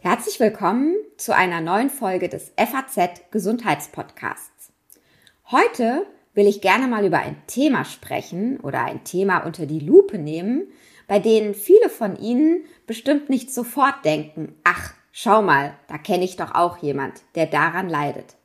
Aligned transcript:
Herzlich 0.00 0.38
willkommen 0.38 0.94
zu 1.16 1.34
einer 1.34 1.60
neuen 1.60 1.90
Folge 1.90 2.28
des 2.28 2.52
FAZ 2.56 3.22
Gesundheitspodcasts. 3.30 4.70
Heute 5.50 6.06
will 6.34 6.46
ich 6.46 6.60
gerne 6.60 6.86
mal 6.86 7.04
über 7.04 7.18
ein 7.18 7.42
Thema 7.46 7.84
sprechen 7.84 8.60
oder 8.60 8.84
ein 8.84 9.02
Thema 9.04 9.38
unter 9.38 9.66
die 9.66 9.80
Lupe 9.80 10.18
nehmen, 10.18 10.68
bei 11.08 11.18
denen 11.18 11.54
viele 11.54 11.88
von 11.88 12.16
Ihnen 12.16 12.64
bestimmt 12.86 13.30
nicht 13.30 13.52
sofort 13.52 14.04
denken, 14.04 14.54
ach, 14.62 14.94
schau 15.10 15.42
mal, 15.42 15.74
da 15.88 15.98
kenne 15.98 16.24
ich 16.24 16.36
doch 16.36 16.54
auch 16.54 16.78
jemand, 16.78 17.22
der 17.34 17.46
daran 17.46 17.88
leidet. 17.88 18.36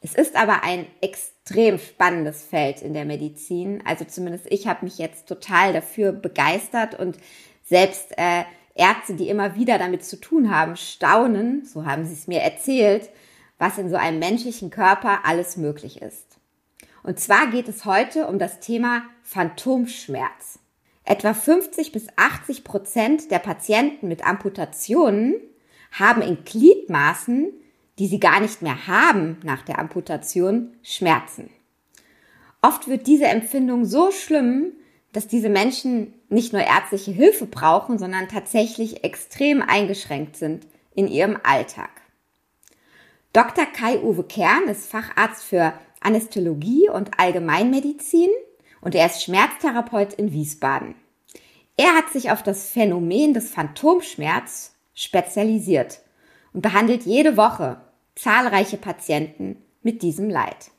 Es 0.00 0.14
ist 0.14 0.34
aber 0.34 0.64
ein 0.64 0.86
extrem 1.00 1.35
spannendes 1.48 2.42
Feld 2.42 2.82
in 2.82 2.92
der 2.94 3.04
Medizin. 3.04 3.82
Also 3.84 4.04
zumindest 4.04 4.46
ich 4.50 4.66
habe 4.66 4.84
mich 4.84 4.98
jetzt 4.98 5.26
total 5.26 5.72
dafür 5.72 6.12
begeistert 6.12 6.98
und 6.98 7.16
selbst 7.64 8.16
äh, 8.18 8.44
Ärzte, 8.74 9.14
die 9.14 9.28
immer 9.28 9.54
wieder 9.54 9.78
damit 9.78 10.04
zu 10.04 10.20
tun 10.20 10.54
haben, 10.54 10.76
staunen, 10.76 11.64
so 11.64 11.86
haben 11.86 12.04
sie 12.04 12.12
es 12.12 12.26
mir 12.26 12.40
erzählt, 12.40 13.10
was 13.58 13.78
in 13.78 13.88
so 13.88 13.96
einem 13.96 14.18
menschlichen 14.18 14.70
Körper 14.70 15.20
alles 15.24 15.56
möglich 15.56 16.02
ist. 16.02 16.38
Und 17.02 17.18
zwar 17.18 17.46
geht 17.50 17.68
es 17.68 17.84
heute 17.84 18.26
um 18.26 18.38
das 18.38 18.60
Thema 18.60 19.02
Phantomschmerz. 19.22 20.58
Etwa 21.04 21.32
50 21.34 21.92
bis 21.92 22.08
80 22.16 22.64
Prozent 22.64 23.30
der 23.30 23.38
Patienten 23.38 24.08
mit 24.08 24.26
Amputationen 24.26 25.36
haben 25.92 26.20
in 26.20 26.44
Gliedmaßen, 26.44 27.52
die 27.98 28.06
sie 28.06 28.20
gar 28.20 28.40
nicht 28.40 28.62
mehr 28.62 28.86
haben 28.86 29.38
nach 29.42 29.62
der 29.62 29.78
Amputation, 29.78 30.76
Schmerzen. 30.82 31.50
Oft 32.62 32.88
wird 32.88 33.06
diese 33.06 33.26
Empfindung 33.26 33.84
so 33.84 34.10
schlimm, 34.10 34.72
dass 35.12 35.28
diese 35.28 35.48
Menschen 35.48 36.12
nicht 36.28 36.52
nur 36.52 36.62
ärztliche 36.62 37.10
Hilfe 37.10 37.46
brauchen, 37.46 37.98
sondern 37.98 38.28
tatsächlich 38.28 39.04
extrem 39.04 39.62
eingeschränkt 39.62 40.36
sind 40.36 40.66
in 40.94 41.08
ihrem 41.08 41.38
Alltag. 41.42 41.90
Dr. 43.32 43.66
Kai-Uwe 43.66 44.24
Kern 44.24 44.64
ist 44.64 44.90
Facharzt 44.90 45.44
für 45.44 45.72
Anästhesiologie 46.00 46.88
und 46.88 47.18
Allgemeinmedizin 47.18 48.30
und 48.80 48.94
er 48.94 49.06
ist 49.06 49.22
Schmerztherapeut 49.22 50.14
in 50.14 50.32
Wiesbaden. 50.32 50.94
Er 51.76 51.94
hat 51.94 52.10
sich 52.10 52.30
auf 52.30 52.42
das 52.42 52.68
Phänomen 52.68 53.34
des 53.34 53.50
Phantomschmerz 53.50 54.74
spezialisiert 54.94 56.00
und 56.52 56.62
behandelt 56.62 57.04
jede 57.04 57.36
Woche 57.36 57.80
zahlreiche 58.16 58.78
Patienten 58.78 59.58
mit 59.82 60.02
diesem 60.02 60.28
Leid. 60.28 60.72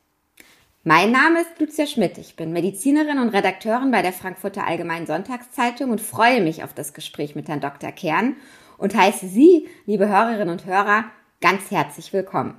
Mein 0.84 1.12
Name 1.12 1.42
ist 1.42 1.60
Lucia 1.60 1.86
Schmidt. 1.86 2.18
Ich 2.18 2.36
bin 2.36 2.52
Medizinerin 2.52 3.20
und 3.20 3.30
Redakteurin 3.30 3.92
bei 3.92 4.02
der 4.02 4.14
Frankfurter 4.14 4.66
Allgemeinen 4.66 5.06
Sonntagszeitung 5.06 5.92
und 5.92 6.02
freue 6.02 6.42
mich 6.42 6.64
auf 6.64 6.74
das 6.74 6.94
Gespräch 6.94 7.36
mit 7.36 7.48
Herrn 7.48 7.62
Dr. 7.62 7.92
Kern 7.92 8.36
und 8.78 8.96
heiße 8.96 9.28
Sie, 9.28 9.68
liebe 9.86 10.10
Hörerinnen 10.10 10.50
und 10.50 10.66
Hörer, 10.66 11.06
ganz 11.40 11.70
herzlich 11.72 12.12
willkommen. 12.12 12.56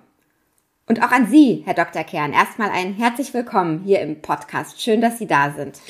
Und 0.86 1.02
auch 1.02 1.10
an 1.10 1.26
Sie, 1.26 1.62
Herr 1.66 1.74
Dr. 1.74 2.04
Kern, 2.04 2.32
erstmal 2.32 2.70
ein 2.70 2.94
herzlich 2.94 3.34
willkommen 3.34 3.82
hier 3.84 4.00
im 4.00 4.22
Podcast. 4.22 4.80
Schön, 4.80 5.00
dass 5.00 5.18
Sie 5.18 5.26
da 5.26 5.52
sind. 5.56 5.80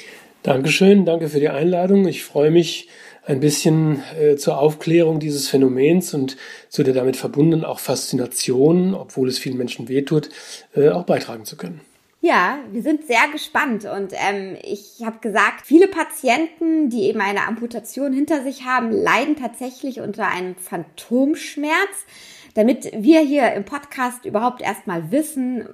Dankeschön, 0.42 1.04
danke 1.04 1.28
für 1.28 1.40
die 1.40 1.48
Einladung. 1.48 2.06
Ich 2.08 2.24
freue 2.24 2.50
mich, 2.50 2.88
ein 3.24 3.40
bisschen 3.40 4.02
äh, 4.18 4.36
zur 4.36 4.58
Aufklärung 4.58 5.20
dieses 5.20 5.48
Phänomens 5.48 6.14
und 6.14 6.36
zu 6.68 6.82
der 6.82 6.94
damit 6.94 7.16
verbundenen 7.16 7.64
auch 7.64 7.78
Faszination, 7.78 8.94
obwohl 8.94 9.28
es 9.28 9.38
vielen 9.38 9.58
Menschen 9.58 9.88
wehtut, 9.88 10.30
äh, 10.74 10.88
auch 10.88 11.04
beitragen 11.04 11.44
zu 11.44 11.56
können. 11.56 11.80
Ja, 12.20 12.58
wir 12.72 12.82
sind 12.82 13.06
sehr 13.06 13.28
gespannt 13.30 13.84
und 13.84 14.12
ähm, 14.12 14.56
ich 14.62 15.02
habe 15.04 15.18
gesagt, 15.20 15.64
viele 15.64 15.86
Patienten, 15.86 16.90
die 16.90 17.02
eben 17.04 17.20
eine 17.20 17.46
Amputation 17.46 18.12
hinter 18.12 18.42
sich 18.42 18.64
haben, 18.64 18.90
leiden 18.90 19.36
tatsächlich 19.36 20.00
unter 20.00 20.26
einem 20.26 20.56
Phantomschmerz. 20.56 22.06
Damit 22.54 22.90
wir 22.92 23.20
hier 23.20 23.52
im 23.52 23.64
Podcast 23.64 24.24
überhaupt 24.24 24.62
erstmal 24.62 25.12
wissen, 25.12 25.68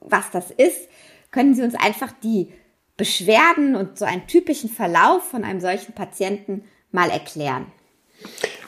was 0.00 0.32
das 0.32 0.50
ist, 0.50 0.88
können 1.30 1.54
Sie 1.54 1.62
uns 1.62 1.76
einfach 1.76 2.12
die 2.24 2.48
Beschwerden 2.96 3.76
und 3.76 3.96
so 3.96 4.04
einen 4.04 4.26
typischen 4.26 4.70
Verlauf 4.70 5.22
von 5.30 5.44
einem 5.44 5.60
solchen 5.60 5.94
Patienten 5.94 6.64
mal 6.94 7.10
erklären. 7.10 7.66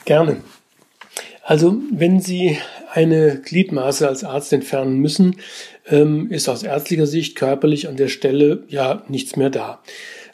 Gerne. 0.05 0.37
Also, 1.43 1.77
wenn 1.91 2.19
Sie 2.19 2.57
eine 2.91 3.39
Gliedmaße 3.39 4.07
als 4.07 4.23
Arzt 4.23 4.51
entfernen 4.53 4.99
müssen, 4.99 5.37
ähm, 5.87 6.29
ist 6.29 6.49
aus 6.49 6.63
ärztlicher 6.63 7.07
Sicht 7.07 7.35
körperlich 7.35 7.87
an 7.87 7.95
der 7.95 8.09
Stelle 8.09 8.63
ja 8.67 9.03
nichts 9.07 9.35
mehr 9.35 9.49
da. 9.49 9.81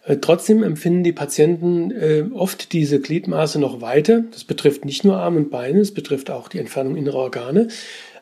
Äh, 0.05 0.17
trotzdem 0.17 0.63
empfinden 0.63 1.03
die 1.03 1.13
Patienten 1.13 1.91
äh, 1.91 2.25
oft 2.33 2.73
diese 2.73 2.99
Gliedmaße 2.99 3.59
noch 3.59 3.81
weiter. 3.81 4.23
Das 4.31 4.43
betrifft 4.43 4.85
nicht 4.85 5.03
nur 5.03 5.17
Arme 5.17 5.37
und 5.37 5.51
Beine, 5.51 5.79
es 5.79 5.93
betrifft 5.93 6.29
auch 6.31 6.47
die 6.49 6.59
Entfernung 6.59 6.95
innerer 6.95 7.19
Organe, 7.19 7.67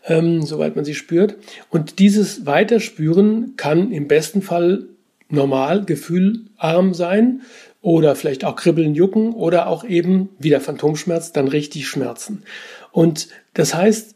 ähm, 0.05 0.41
soweit 0.43 0.75
man 0.75 0.85
sie 0.85 0.95
spürt. 0.95 1.35
Und 1.69 1.99
dieses 1.99 2.45
Weiterspüren 2.45 3.53
kann 3.57 3.91
im 3.91 4.07
besten 4.07 4.41
Fall 4.41 4.85
normal 5.29 5.85
gefühlarm 5.85 6.93
sein 6.93 7.41
oder 7.81 8.15
vielleicht 8.15 8.45
auch 8.45 8.55
kribbeln, 8.55 8.93
jucken 8.93 9.33
oder 9.33 9.67
auch 9.67 9.83
eben, 9.83 10.29
wie 10.39 10.49
der 10.49 10.61
Phantomschmerz, 10.61 11.31
dann 11.31 11.47
richtig 11.47 11.87
schmerzen. 11.87 12.43
Und 12.91 13.29
das 13.53 13.73
heißt, 13.73 14.15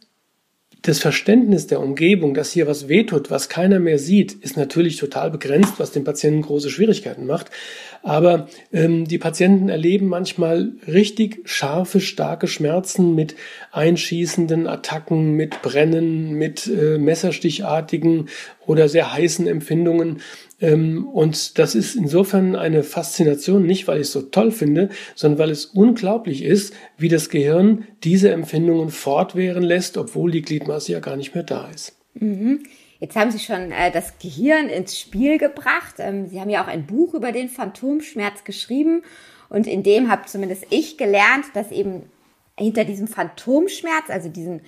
das 0.87 0.99
Verständnis 0.99 1.65
der 1.65 1.79
Umgebung, 1.79 2.35
dass 2.35 2.51
hier 2.51 2.67
was 2.67 2.87
wehtut, 2.87 3.31
was 3.31 3.49
keiner 3.49 3.79
mehr 3.79 3.97
sieht, 3.97 4.33
ist 4.33 4.55
natürlich 4.55 4.97
total 4.97 5.31
begrenzt, 5.31 5.73
was 5.77 5.91
den 5.91 6.03
Patienten 6.03 6.43
große 6.43 6.69
Schwierigkeiten 6.69 7.25
macht. 7.25 7.49
Aber 8.03 8.47
ähm, 8.71 9.05
die 9.05 9.17
Patienten 9.17 9.69
erleben 9.69 10.07
manchmal 10.07 10.73
richtig 10.87 11.41
scharfe, 11.45 11.99
starke 11.99 12.47
Schmerzen 12.47 13.15
mit 13.15 13.35
einschießenden 13.71 14.67
Attacken, 14.67 15.31
mit 15.31 15.63
Brennen, 15.63 16.33
mit 16.33 16.67
äh, 16.67 16.99
messerstichartigen 16.99 18.29
oder 18.67 18.87
sehr 18.87 19.11
heißen 19.11 19.47
Empfindungen. 19.47 20.21
Ähm, 20.61 21.07
und 21.07 21.59
das 21.59 21.75
ist 21.75 21.95
insofern 21.95 22.55
eine 22.55 22.83
Faszination, 22.83 23.65
nicht 23.65 23.87
weil 23.87 23.97
ich 23.97 24.07
es 24.07 24.13
so 24.13 24.21
toll 24.21 24.51
finde, 24.51 24.89
sondern 25.15 25.39
weil 25.39 25.49
es 25.49 25.65
unglaublich 25.65 26.43
ist, 26.43 26.73
wie 26.97 27.09
das 27.09 27.29
Gehirn 27.29 27.87
diese 28.03 28.31
Empfindungen 28.31 28.89
fortwähren 28.89 29.63
lässt, 29.63 29.97
obwohl 29.97 30.31
die 30.31 30.41
Gliedmaße 30.41 30.91
ja 30.91 30.99
gar 30.99 31.17
nicht 31.17 31.35
mehr 31.35 31.43
da 31.43 31.69
ist. 31.69 31.97
Mhm. 32.13 32.63
Jetzt 32.99 33.15
haben 33.15 33.31
Sie 33.31 33.39
schon 33.39 33.71
äh, 33.71 33.91
das 33.91 34.17
Gehirn 34.19 34.69
ins 34.69 34.97
Spiel 34.99 35.37
gebracht. 35.37 35.95
Ähm, 35.99 36.27
Sie 36.27 36.39
haben 36.39 36.49
ja 36.49 36.63
auch 36.63 36.67
ein 36.67 36.85
Buch 36.85 37.13
über 37.13 37.31
den 37.31 37.49
Phantomschmerz 37.49 38.43
geschrieben. 38.45 39.03
Und 39.49 39.67
in 39.67 39.83
dem 39.83 40.09
habe 40.09 40.25
zumindest 40.25 40.65
ich 40.69 40.97
gelernt, 40.97 41.45
dass 41.53 41.71
eben 41.71 42.03
hinter 42.57 42.85
diesem 42.85 43.07
Phantomschmerz, 43.07 44.09
also 44.09 44.29
diesen 44.29 44.61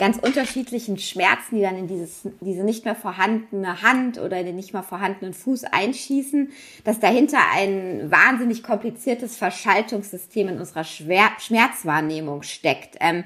ganz 0.00 0.16
unterschiedlichen 0.16 0.98
Schmerzen, 0.98 1.56
die 1.56 1.60
dann 1.60 1.76
in 1.76 1.86
dieses, 1.86 2.22
diese 2.40 2.64
nicht 2.64 2.86
mehr 2.86 2.96
vorhandene 2.96 3.82
Hand 3.82 4.18
oder 4.18 4.40
in 4.40 4.46
den 4.46 4.56
nicht 4.56 4.72
mehr 4.72 4.82
vorhandenen 4.82 5.34
Fuß 5.34 5.64
einschießen, 5.64 6.48
dass 6.84 7.00
dahinter 7.00 7.38
ein 7.54 8.10
wahnsinnig 8.10 8.62
kompliziertes 8.62 9.36
Verschaltungssystem 9.36 10.48
in 10.48 10.58
unserer 10.58 10.84
Schwer 10.84 11.28
Schmerzwahrnehmung 11.38 12.42
steckt. 12.42 12.96
Ähm, 12.98 13.24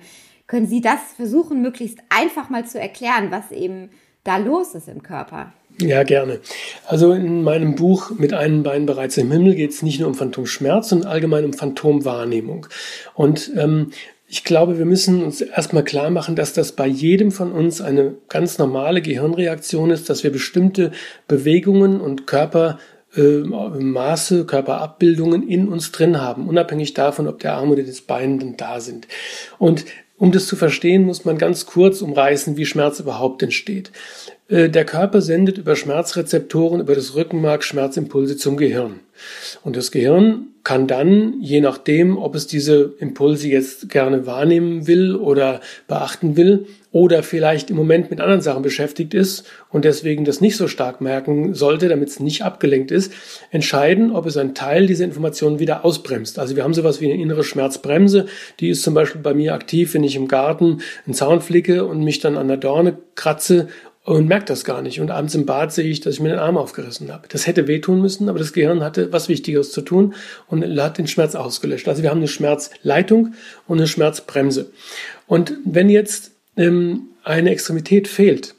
können 0.48 0.66
Sie 0.66 0.80
das 0.80 0.98
versuchen, 1.16 1.62
möglichst 1.62 2.00
einfach 2.08 2.50
mal 2.50 2.66
zu 2.66 2.80
erklären, 2.80 3.30
was 3.30 3.52
eben 3.52 3.90
da 4.24 4.38
los 4.38 4.74
ist 4.74 4.88
im 4.88 5.02
Körper? 5.02 5.52
Ja, 5.78 6.02
gerne. 6.02 6.40
Also 6.86 7.12
in 7.12 7.42
meinem 7.42 7.74
Buch 7.74 8.10
mit 8.10 8.32
einem 8.32 8.62
Bein 8.62 8.86
bereits 8.86 9.16
im 9.16 9.30
Himmel 9.30 9.54
geht 9.54 9.70
es 9.70 9.82
nicht 9.82 9.98
nur 10.00 10.08
um 10.08 10.14
Phantomschmerz, 10.14 10.88
sondern 10.88 11.10
allgemein 11.10 11.44
um 11.44 11.52
Phantomwahrnehmung. 11.52 12.66
Und 13.14 13.52
ähm, 13.56 13.90
ich 14.34 14.42
glaube, 14.42 14.78
wir 14.78 14.84
müssen 14.84 15.22
uns 15.22 15.40
erstmal 15.40 15.84
klar 15.84 16.10
machen, 16.10 16.34
dass 16.34 16.52
das 16.54 16.72
bei 16.72 16.88
jedem 16.88 17.30
von 17.30 17.52
uns 17.52 17.80
eine 17.80 18.16
ganz 18.28 18.58
normale 18.58 19.00
Gehirnreaktion 19.00 19.92
ist, 19.92 20.10
dass 20.10 20.24
wir 20.24 20.32
bestimmte 20.32 20.90
Bewegungen 21.28 22.00
und 22.00 22.26
Körpermaße, 22.26 22.80
äh, 24.40 24.44
Körperabbildungen 24.44 25.46
in 25.46 25.68
uns 25.68 25.92
drin 25.92 26.20
haben, 26.20 26.48
unabhängig 26.48 26.94
davon, 26.94 27.28
ob 27.28 27.38
der 27.38 27.54
Arm 27.54 27.70
oder 27.70 27.84
das 27.84 28.00
Bein 28.00 28.40
dann 28.40 28.56
da 28.56 28.80
sind. 28.80 29.06
Und 29.60 29.84
um 30.18 30.32
das 30.32 30.48
zu 30.48 30.56
verstehen, 30.56 31.04
muss 31.04 31.24
man 31.24 31.38
ganz 31.38 31.64
kurz 31.64 32.02
umreißen, 32.02 32.56
wie 32.56 32.66
Schmerz 32.66 32.98
überhaupt 32.98 33.40
entsteht. 33.40 33.92
Äh, 34.48 34.68
der 34.68 34.84
Körper 34.84 35.20
sendet 35.20 35.58
über 35.58 35.76
Schmerzrezeptoren, 35.76 36.80
über 36.80 36.96
das 36.96 37.14
Rückenmark 37.14 37.62
Schmerzimpulse 37.62 38.36
zum 38.36 38.56
Gehirn. 38.56 38.98
Und 39.62 39.76
das 39.76 39.92
Gehirn 39.92 40.48
kann 40.64 40.86
dann, 40.86 41.34
je 41.42 41.60
nachdem, 41.60 42.16
ob 42.16 42.34
es 42.34 42.46
diese 42.46 42.94
Impulse 42.98 43.48
jetzt 43.48 43.90
gerne 43.90 44.26
wahrnehmen 44.26 44.86
will 44.86 45.14
oder 45.14 45.60
beachten 45.86 46.38
will 46.38 46.66
oder 46.90 47.22
vielleicht 47.22 47.68
im 47.68 47.76
Moment 47.76 48.10
mit 48.10 48.20
anderen 48.20 48.40
Sachen 48.40 48.62
beschäftigt 48.62 49.12
ist 49.12 49.44
und 49.68 49.84
deswegen 49.84 50.24
das 50.24 50.40
nicht 50.40 50.56
so 50.56 50.66
stark 50.66 51.02
merken 51.02 51.52
sollte, 51.52 51.88
damit 51.88 52.08
es 52.08 52.18
nicht 52.18 52.42
abgelenkt 52.42 52.92
ist, 52.92 53.12
entscheiden, 53.50 54.10
ob 54.10 54.24
es 54.24 54.38
einen 54.38 54.54
Teil 54.54 54.86
dieser 54.86 55.04
Informationen 55.04 55.58
wieder 55.58 55.84
ausbremst. 55.84 56.38
Also 56.38 56.56
wir 56.56 56.64
haben 56.64 56.72
sowas 56.72 57.00
wie 57.02 57.12
eine 57.12 57.22
innere 57.22 57.44
Schmerzbremse, 57.44 58.24
die 58.58 58.70
ist 58.70 58.82
zum 58.82 58.94
Beispiel 58.94 59.20
bei 59.20 59.34
mir 59.34 59.52
aktiv, 59.52 59.92
wenn 59.92 60.04
ich 60.04 60.16
im 60.16 60.28
Garten 60.28 60.80
einen 61.04 61.14
Zaun 61.14 61.42
flicke 61.42 61.84
und 61.84 62.02
mich 62.02 62.20
dann 62.20 62.38
an 62.38 62.48
der 62.48 62.56
Dorne 62.56 62.96
kratze 63.16 63.68
und 64.04 64.28
merke 64.28 64.44
das 64.44 64.64
gar 64.64 64.82
nicht. 64.82 65.00
Und 65.00 65.10
abends 65.10 65.34
im 65.34 65.46
Bad 65.46 65.72
sehe 65.72 65.86
ich, 65.86 66.00
dass 66.00 66.14
ich 66.14 66.20
mir 66.20 66.28
den 66.28 66.38
Arm 66.38 66.58
aufgerissen 66.58 67.10
habe. 67.10 67.26
Das 67.28 67.46
hätte 67.46 67.66
wehtun 67.66 68.00
müssen, 68.00 68.28
aber 68.28 68.38
das 68.38 68.52
Gehirn 68.52 68.82
hatte 68.82 69.12
was 69.12 69.28
Wichtigeres 69.28 69.72
zu 69.72 69.80
tun 69.80 70.14
und 70.46 70.62
hat 70.78 70.98
den 70.98 71.08
Schmerz 71.08 71.34
ausgelöscht. 71.34 71.88
Also 71.88 72.02
wir 72.02 72.10
haben 72.10 72.18
eine 72.18 72.28
Schmerzleitung 72.28 73.34
und 73.66 73.78
eine 73.78 73.88
Schmerzbremse. 73.88 74.70
Und 75.26 75.54
wenn 75.64 75.88
jetzt 75.88 76.32
ähm, 76.56 77.08
eine 77.24 77.50
Extremität 77.50 78.06
fehlt, 78.06 78.54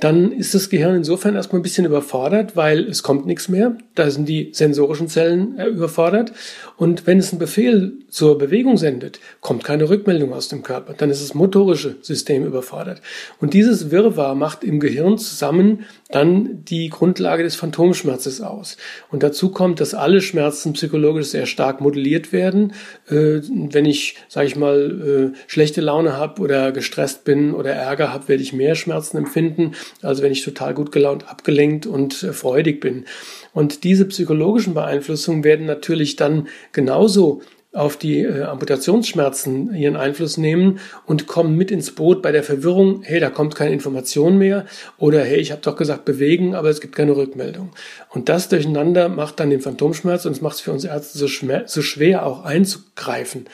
dann 0.00 0.32
ist 0.32 0.54
das 0.54 0.70
Gehirn 0.70 0.96
insofern 0.96 1.34
erstmal 1.34 1.60
ein 1.60 1.62
bisschen 1.62 1.84
überfordert, 1.84 2.56
weil 2.56 2.88
es 2.88 3.02
kommt 3.02 3.26
nichts 3.26 3.48
mehr. 3.48 3.76
Da 3.94 4.10
sind 4.10 4.28
die 4.28 4.50
sensorischen 4.52 5.08
Zellen 5.08 5.58
äh, 5.58 5.66
überfordert. 5.66 6.32
Und 6.76 7.06
wenn 7.06 7.18
es 7.18 7.30
einen 7.30 7.38
Befehl 7.38 7.92
zur 8.08 8.38
Bewegung 8.38 8.76
sendet, 8.76 9.20
kommt 9.40 9.62
keine 9.62 9.88
Rückmeldung 9.88 10.32
aus 10.32 10.48
dem 10.48 10.62
Körper. 10.62 10.94
Dann 10.94 11.10
ist 11.10 11.22
das 11.22 11.34
motorische 11.34 11.96
System 12.02 12.44
überfordert. 12.44 13.02
Und 13.40 13.54
dieses 13.54 13.90
Wirrwarr 13.90 14.34
macht 14.34 14.64
im 14.64 14.80
Gehirn 14.80 15.18
zusammen 15.18 15.84
dann 16.10 16.64
die 16.64 16.88
Grundlage 16.88 17.42
des 17.42 17.56
Phantomschmerzes 17.56 18.40
aus. 18.40 18.76
Und 19.10 19.22
dazu 19.22 19.50
kommt, 19.50 19.80
dass 19.80 19.94
alle 19.94 20.20
Schmerzen 20.20 20.72
psychologisch 20.72 21.28
sehr 21.28 21.46
stark 21.46 21.80
modelliert 21.80 22.32
werden. 22.32 22.72
Äh, 23.08 23.40
wenn 23.42 23.84
ich, 23.84 24.16
sage 24.28 24.46
ich 24.46 24.56
mal, 24.56 25.32
äh, 25.34 25.38
schlechte 25.46 25.80
Laune 25.80 26.16
habe 26.16 26.42
oder 26.42 26.72
gestresst 26.72 27.24
bin 27.24 27.54
oder 27.54 27.72
Ärger 27.72 28.12
habe, 28.12 28.28
werde 28.28 28.42
ich 28.42 28.52
mehr 28.52 28.74
Schmerzen 28.74 29.16
empfinden, 29.16 29.72
als 30.02 30.22
wenn 30.22 30.32
ich 30.32 30.44
total 30.44 30.74
gut 30.74 30.92
gelaunt, 30.92 31.28
abgelenkt 31.28 31.86
und 31.86 32.22
äh, 32.22 32.32
freudig 32.32 32.80
bin. 32.80 33.04
Und 33.52 33.84
diese 33.84 34.04
psychologischen 34.06 34.74
Beeinflussungen 34.74 35.44
werden 35.44 35.66
natürlich 35.66 36.16
dann 36.16 36.48
genauso 36.72 37.42
auf 37.72 37.96
die 37.96 38.22
äh, 38.22 38.42
Amputationsschmerzen 38.42 39.74
ihren 39.74 39.96
Einfluss 39.96 40.36
nehmen 40.36 40.80
und 41.06 41.26
kommen 41.26 41.56
mit 41.56 41.70
ins 41.70 41.92
Boot 41.92 42.20
bei 42.20 42.32
der 42.32 42.42
Verwirrung, 42.42 43.02
hey, 43.02 43.20
da 43.20 43.30
kommt 43.30 43.54
keine 43.54 43.72
Information 43.72 44.38
mehr 44.38 44.66
oder 44.98 45.22
hey, 45.22 45.38
ich 45.38 45.52
habe 45.52 45.62
doch 45.62 45.76
gesagt 45.76 46.04
bewegen, 46.04 46.54
aber 46.54 46.68
es 46.68 46.80
gibt 46.80 46.96
keine 46.96 47.14
Rückmeldung. 47.14 47.70
Und 48.08 48.28
das 48.28 48.48
durcheinander 48.48 49.08
macht 49.08 49.38
dann 49.38 49.50
den 49.50 49.60
Phantomschmerz 49.60 50.26
und 50.26 50.32
es 50.32 50.40
macht 50.40 50.56
es 50.56 50.60
für 50.60 50.72
uns 50.72 50.84
Ärzte 50.84 51.18
so, 51.18 51.28
so 51.66 51.82
schwer 51.82 52.26
auch 52.26 52.44
einzugreifen, 52.44 53.46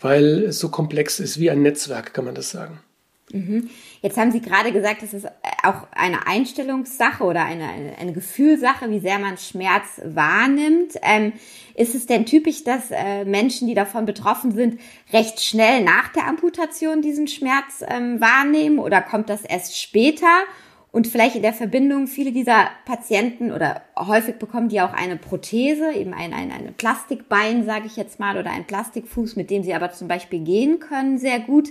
weil 0.00 0.44
es 0.44 0.58
so 0.58 0.68
komplex 0.68 1.20
ist, 1.20 1.38
wie 1.38 1.50
ein 1.50 1.62
Netzwerk, 1.62 2.14
kann 2.14 2.24
man 2.24 2.34
das 2.34 2.50
sagen. 2.50 2.80
Mhm. 3.32 3.70
Jetzt 4.02 4.18
haben 4.18 4.30
Sie 4.30 4.40
gerade 4.40 4.72
gesagt, 4.72 5.02
es 5.02 5.14
ist 5.14 5.26
auch 5.62 5.86
eine 5.92 6.26
Einstellungssache 6.26 7.24
oder 7.24 7.44
eine, 7.44 7.68
eine, 7.68 7.98
eine 7.98 8.12
Gefühlsache, 8.12 8.90
wie 8.90 9.00
sehr 9.00 9.18
man 9.18 9.38
Schmerz 9.38 10.00
wahrnimmt. 10.04 10.94
Ähm, 11.02 11.32
ist 11.74 11.94
es 11.94 12.06
denn 12.06 12.26
typisch, 12.26 12.64
dass 12.64 12.90
äh, 12.90 13.24
Menschen, 13.24 13.66
die 13.68 13.74
davon 13.74 14.04
betroffen 14.04 14.52
sind, 14.52 14.78
recht 15.12 15.40
schnell 15.40 15.82
nach 15.82 16.08
der 16.12 16.26
Amputation 16.26 17.00
diesen 17.00 17.26
Schmerz 17.26 17.82
ähm, 17.88 18.20
wahrnehmen 18.20 18.78
oder 18.78 19.00
kommt 19.00 19.30
das 19.30 19.42
erst 19.42 19.80
später? 19.80 20.44
Und 20.90 21.06
vielleicht 21.06 21.36
in 21.36 21.42
der 21.42 21.54
Verbindung, 21.54 22.06
viele 22.06 22.32
dieser 22.32 22.68
Patienten 22.84 23.50
oder 23.50 23.80
häufig 23.96 24.36
bekommen 24.36 24.68
die 24.68 24.82
auch 24.82 24.92
eine 24.92 25.16
Prothese, 25.16 25.90
eben 25.92 26.12
ein, 26.12 26.34
ein, 26.34 26.52
ein 26.52 26.74
Plastikbein, 26.76 27.64
sage 27.64 27.86
ich 27.86 27.96
jetzt 27.96 28.20
mal, 28.20 28.36
oder 28.36 28.50
ein 28.50 28.66
Plastikfuß, 28.66 29.36
mit 29.36 29.48
dem 29.48 29.62
sie 29.62 29.72
aber 29.72 29.90
zum 29.92 30.06
Beispiel 30.06 30.40
gehen 30.40 30.80
können, 30.80 31.16
sehr 31.16 31.40
gut. 31.40 31.70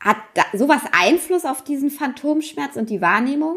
Hat 0.00 0.16
da 0.34 0.42
sowas 0.56 0.82
Einfluss 0.92 1.44
auf 1.44 1.62
diesen 1.62 1.90
Phantomschmerz 1.90 2.76
und 2.76 2.90
die 2.90 3.00
Wahrnehmung? 3.00 3.56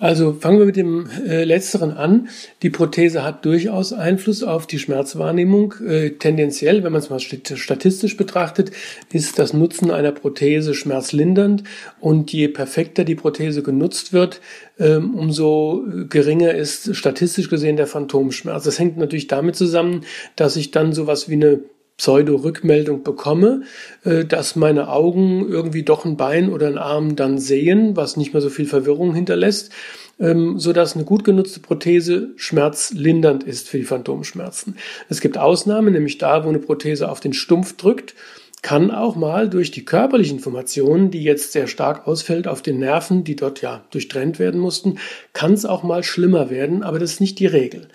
Also 0.00 0.32
fangen 0.32 0.58
wir 0.58 0.66
mit 0.66 0.74
dem 0.74 1.08
äh, 1.24 1.44
letzteren 1.44 1.92
an. 1.92 2.28
Die 2.62 2.70
Prothese 2.70 3.22
hat 3.22 3.44
durchaus 3.44 3.92
Einfluss 3.92 4.42
auf 4.42 4.66
die 4.66 4.80
Schmerzwahrnehmung. 4.80 5.74
Äh, 5.86 6.10
tendenziell, 6.18 6.82
wenn 6.82 6.90
man 6.90 7.00
es 7.00 7.10
mal 7.10 7.20
statistisch 7.20 8.16
betrachtet, 8.16 8.72
ist 9.12 9.38
das 9.38 9.52
Nutzen 9.52 9.92
einer 9.92 10.10
Prothese 10.10 10.74
schmerzlindernd 10.74 11.62
und 12.00 12.32
je 12.32 12.48
perfekter 12.48 13.04
die 13.04 13.14
Prothese 13.14 13.62
genutzt 13.62 14.12
wird, 14.12 14.40
ähm, 14.80 15.14
umso 15.14 15.84
geringer 16.08 16.52
ist 16.54 16.96
statistisch 16.96 17.48
gesehen 17.48 17.76
der 17.76 17.86
Phantomschmerz. 17.86 18.64
Das 18.64 18.80
hängt 18.80 18.96
natürlich 18.96 19.28
damit 19.28 19.54
zusammen, 19.54 20.04
dass 20.34 20.56
ich 20.56 20.72
dann 20.72 20.92
sowas 20.92 21.28
wie 21.28 21.34
eine 21.34 21.60
Pseudo-Rückmeldung 21.96 23.02
bekomme, 23.02 23.62
äh, 24.04 24.24
dass 24.24 24.56
meine 24.56 24.88
Augen 24.88 25.48
irgendwie 25.48 25.82
doch 25.82 26.04
ein 26.04 26.16
Bein 26.16 26.50
oder 26.50 26.66
einen 26.66 26.78
Arm 26.78 27.16
dann 27.16 27.38
sehen, 27.38 27.96
was 27.96 28.16
nicht 28.16 28.32
mehr 28.32 28.42
so 28.42 28.50
viel 28.50 28.66
Verwirrung 28.66 29.14
hinterlässt, 29.14 29.70
ähm, 30.18 30.58
so 30.58 30.72
dass 30.72 30.94
eine 30.94 31.04
gut 31.04 31.24
genutzte 31.24 31.60
Prothese 31.60 32.30
schmerzlindernd 32.36 33.44
ist 33.44 33.68
für 33.68 33.78
die 33.78 33.84
Phantomschmerzen. 33.84 34.76
Es 35.08 35.20
gibt 35.20 35.38
Ausnahmen, 35.38 35.92
nämlich 35.92 36.18
da, 36.18 36.44
wo 36.44 36.48
eine 36.48 36.58
Prothese 36.58 37.08
auf 37.08 37.20
den 37.20 37.32
Stumpf 37.32 37.76
drückt, 37.76 38.14
kann 38.62 38.90
auch 38.90 39.14
mal 39.14 39.50
durch 39.50 39.72
die 39.72 39.84
körperliche 39.84 40.32
Information, 40.32 41.10
die 41.10 41.22
jetzt 41.22 41.52
sehr 41.52 41.66
stark 41.66 42.08
ausfällt 42.08 42.48
auf 42.48 42.62
den 42.62 42.78
Nerven, 42.78 43.22
die 43.22 43.36
dort 43.36 43.60
ja 43.60 43.84
durchtrennt 43.90 44.38
werden 44.38 44.58
mussten, 44.58 44.98
kann 45.34 45.52
es 45.52 45.66
auch 45.66 45.82
mal 45.82 46.02
schlimmer 46.02 46.48
werden, 46.48 46.82
aber 46.82 46.98
das 46.98 47.12
ist 47.12 47.20
nicht 47.20 47.38
die 47.38 47.46
Regel. 47.46 47.88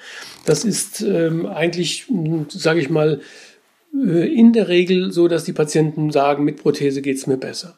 Das 0.45 0.63
ist 0.63 1.01
ähm, 1.01 1.47
eigentlich, 1.47 2.05
sage 2.49 2.81
ich 2.81 2.89
mal, 2.91 3.19
in 3.91 4.53
der 4.53 4.68
Regel 4.68 5.12
so, 5.12 5.27
dass 5.27 5.44
die 5.44 5.53
Patienten 5.53 6.12
sagen, 6.12 6.44
mit 6.44 6.57
Prothese 6.57 7.01
geht's 7.01 7.27
mir 7.27 7.38
besser. 7.38 7.75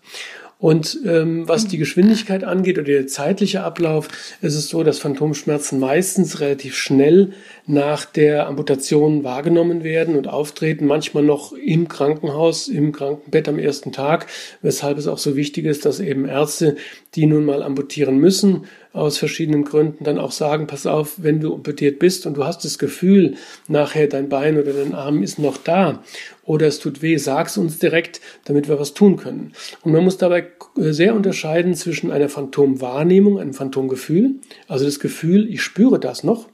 Und 0.62 1.00
ähm, 1.08 1.48
was 1.48 1.68
die 1.68 1.80
Geschwindigkeit 1.80 2.44
angeht 2.44 2.78
oder 2.78 2.86
der 2.86 3.08
zeitliche 3.08 3.63
Ablauf, 3.63 4.08
ist 4.42 4.54
es 4.54 4.69
so, 4.69 4.84
dass 4.84 5.00
Phantomschmerzen 5.00 5.80
meistens 5.80 6.40
relativ 6.40 6.78
schnell 6.78 7.34
nach 7.66 8.06
der 8.06 8.46
Amputation 8.46 9.24
wahrgenommen 9.24 9.84
werden 9.84 10.16
und 10.16 10.28
auftreten, 10.28 10.86
manchmal 10.86 11.24
noch 11.24 11.54
im 11.54 11.88
Krankenhaus, 11.88 12.68
im 12.68 12.92
Krankenbett 12.92 13.50
am 13.50 13.58
ersten 13.58 13.92
Tag, 13.92 14.28
weshalb 14.62 15.00
es 15.00 15.08
auch 15.08 15.18
so 15.18 15.36
wichtig 15.36 15.66
ist, 15.66 15.84
dass 15.86 16.00
eben 16.00 16.25
Ärzte, 16.25 16.75
die 17.16 17.25
nun 17.25 17.44
mal 17.44 17.64
amputieren 17.64 18.18
müssen, 18.18 18.66
aus 18.94 19.18
verschiedenen 19.18 19.64
Gründen 19.64 20.04
dann 20.04 20.19
auch 20.19 20.31
sagen, 20.31 20.68
pass 20.68 20.86
auf, 20.86 21.16
wenn 21.24 21.40
du 21.40 21.56
amputiert 21.56 21.98
bist 21.98 22.28
und 22.28 22.36
du 22.36 22.44
hast 22.44 22.66
das 22.66 22.78
Gefühl, 22.78 23.36
nachher 23.68 24.07
dein 24.07 24.30
Bein 24.30 24.60
oder 24.60 24.74
dein 24.74 24.94
Arm 24.94 25.24
ist 25.24 25.40
noch 25.40 25.57
da 25.57 26.04
oder 26.51 26.68
es 26.68 26.80
tut 26.80 27.01
weh, 27.01 27.15
sag's 27.15 27.57
uns 27.57 27.80
direkt, 27.80 28.19
damit 28.44 28.68
wir 28.68 28.77
was 28.77 28.94
tun 28.94 29.15
können. 29.15 29.53
Und 29.83 29.94
man 29.94 30.03
muss 30.03 30.18
dabei 30.18 30.48
sehr 30.75 31.15
unterscheiden 31.15 31.75
zwischen 31.75 32.12
einer 32.12 32.27
Phantomwahrnehmung, 32.27 33.39
einem 33.39 33.53
Phantomgefühl, 33.53 34.36
also 34.68 34.83
das 34.83 35.00
Gefühl, 35.00 35.50
ich 35.50 35.62
spüre 35.62 35.98
das 35.98 36.25
noch, 36.25 36.50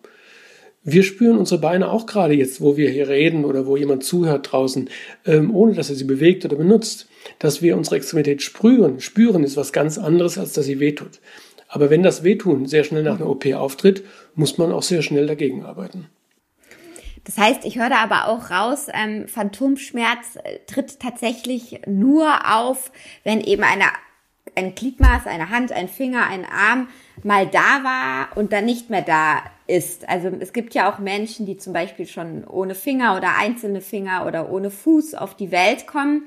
wir 0.83 1.01
spüren 1.01 1.39
unsere 1.39 1.59
Beine 1.59 1.89
auch 1.89 2.05
gerade 2.05 2.35
jetzt, 2.35 2.61
wo 2.61 2.77
wir 2.77 2.91
hier 2.91 3.09
reden 3.09 3.43
oder 3.43 3.65
wo 3.65 3.75
jemand 3.75 4.03
zuhört 4.03 4.51
draußen, 4.51 4.87
ähm, 5.25 5.53
ohne 5.53 5.73
dass 5.73 5.89
er 5.89 5.95
sie 5.95 6.03
bewegt 6.03 6.45
oder 6.45 6.57
benutzt. 6.57 7.07
Dass 7.39 7.63
wir 7.63 7.75
unsere 7.75 7.95
Extremität 7.95 8.43
spüren, 8.43 8.99
spüren 8.99 9.43
ist 9.43 9.57
was 9.57 9.73
ganz 9.73 9.97
anderes, 9.97 10.37
als 10.37 10.53
dass 10.53 10.65
sie 10.65 10.79
wehtut. 10.79 11.19
Aber 11.67 11.89
wenn 11.89 12.03
das 12.03 12.23
Wehtun 12.23 12.67
sehr 12.67 12.83
schnell 12.83 13.03
nach 13.03 13.15
einer 13.15 13.29
OP 13.29 13.45
auftritt, 13.47 14.03
muss 14.35 14.59
man 14.59 14.71
auch 14.71 14.83
sehr 14.83 15.01
schnell 15.01 15.25
dagegen 15.25 15.63
arbeiten. 15.63 16.05
Das 17.27 17.37
heißt, 17.37 17.65
ich 17.65 17.77
höre 17.77 17.89
da 17.89 17.97
aber 17.97 18.29
auch 18.29 18.49
raus, 18.51 18.87
ähm, 18.93 19.27
Phantomschmerz 19.27 20.37
äh, 20.37 20.59
tritt 20.65 21.01
tatsächlich 21.01 21.81
nur 21.85 22.55
auf, 22.55 22.93
wenn 23.25 23.41
eben 23.41 23.63
eine, 23.63 23.83
ein 24.55 24.73
Gliedmaß, 24.75 25.27
eine 25.27 25.49
Hand, 25.49 25.73
ein 25.73 25.89
Finger, 25.89 26.25
ein 26.25 26.45
Arm 26.45 26.87
mal 27.23 27.45
da 27.45 27.83
war 27.83 28.37
und 28.37 28.53
dann 28.53 28.63
nicht 28.63 28.89
mehr 28.89 29.01
da 29.01 29.43
ist. 29.67 30.07
Also 30.07 30.29
es 30.39 30.53
gibt 30.53 30.73
ja 30.73 30.89
auch 30.89 30.99
Menschen, 30.99 31.45
die 31.45 31.57
zum 31.57 31.73
Beispiel 31.73 32.07
schon 32.07 32.47
ohne 32.47 32.75
Finger 32.75 33.17
oder 33.17 33.35
einzelne 33.37 33.81
Finger 33.81 34.25
oder 34.25 34.49
ohne 34.49 34.71
Fuß 34.71 35.13
auf 35.13 35.35
die 35.35 35.51
Welt 35.51 35.85
kommen. 35.85 36.23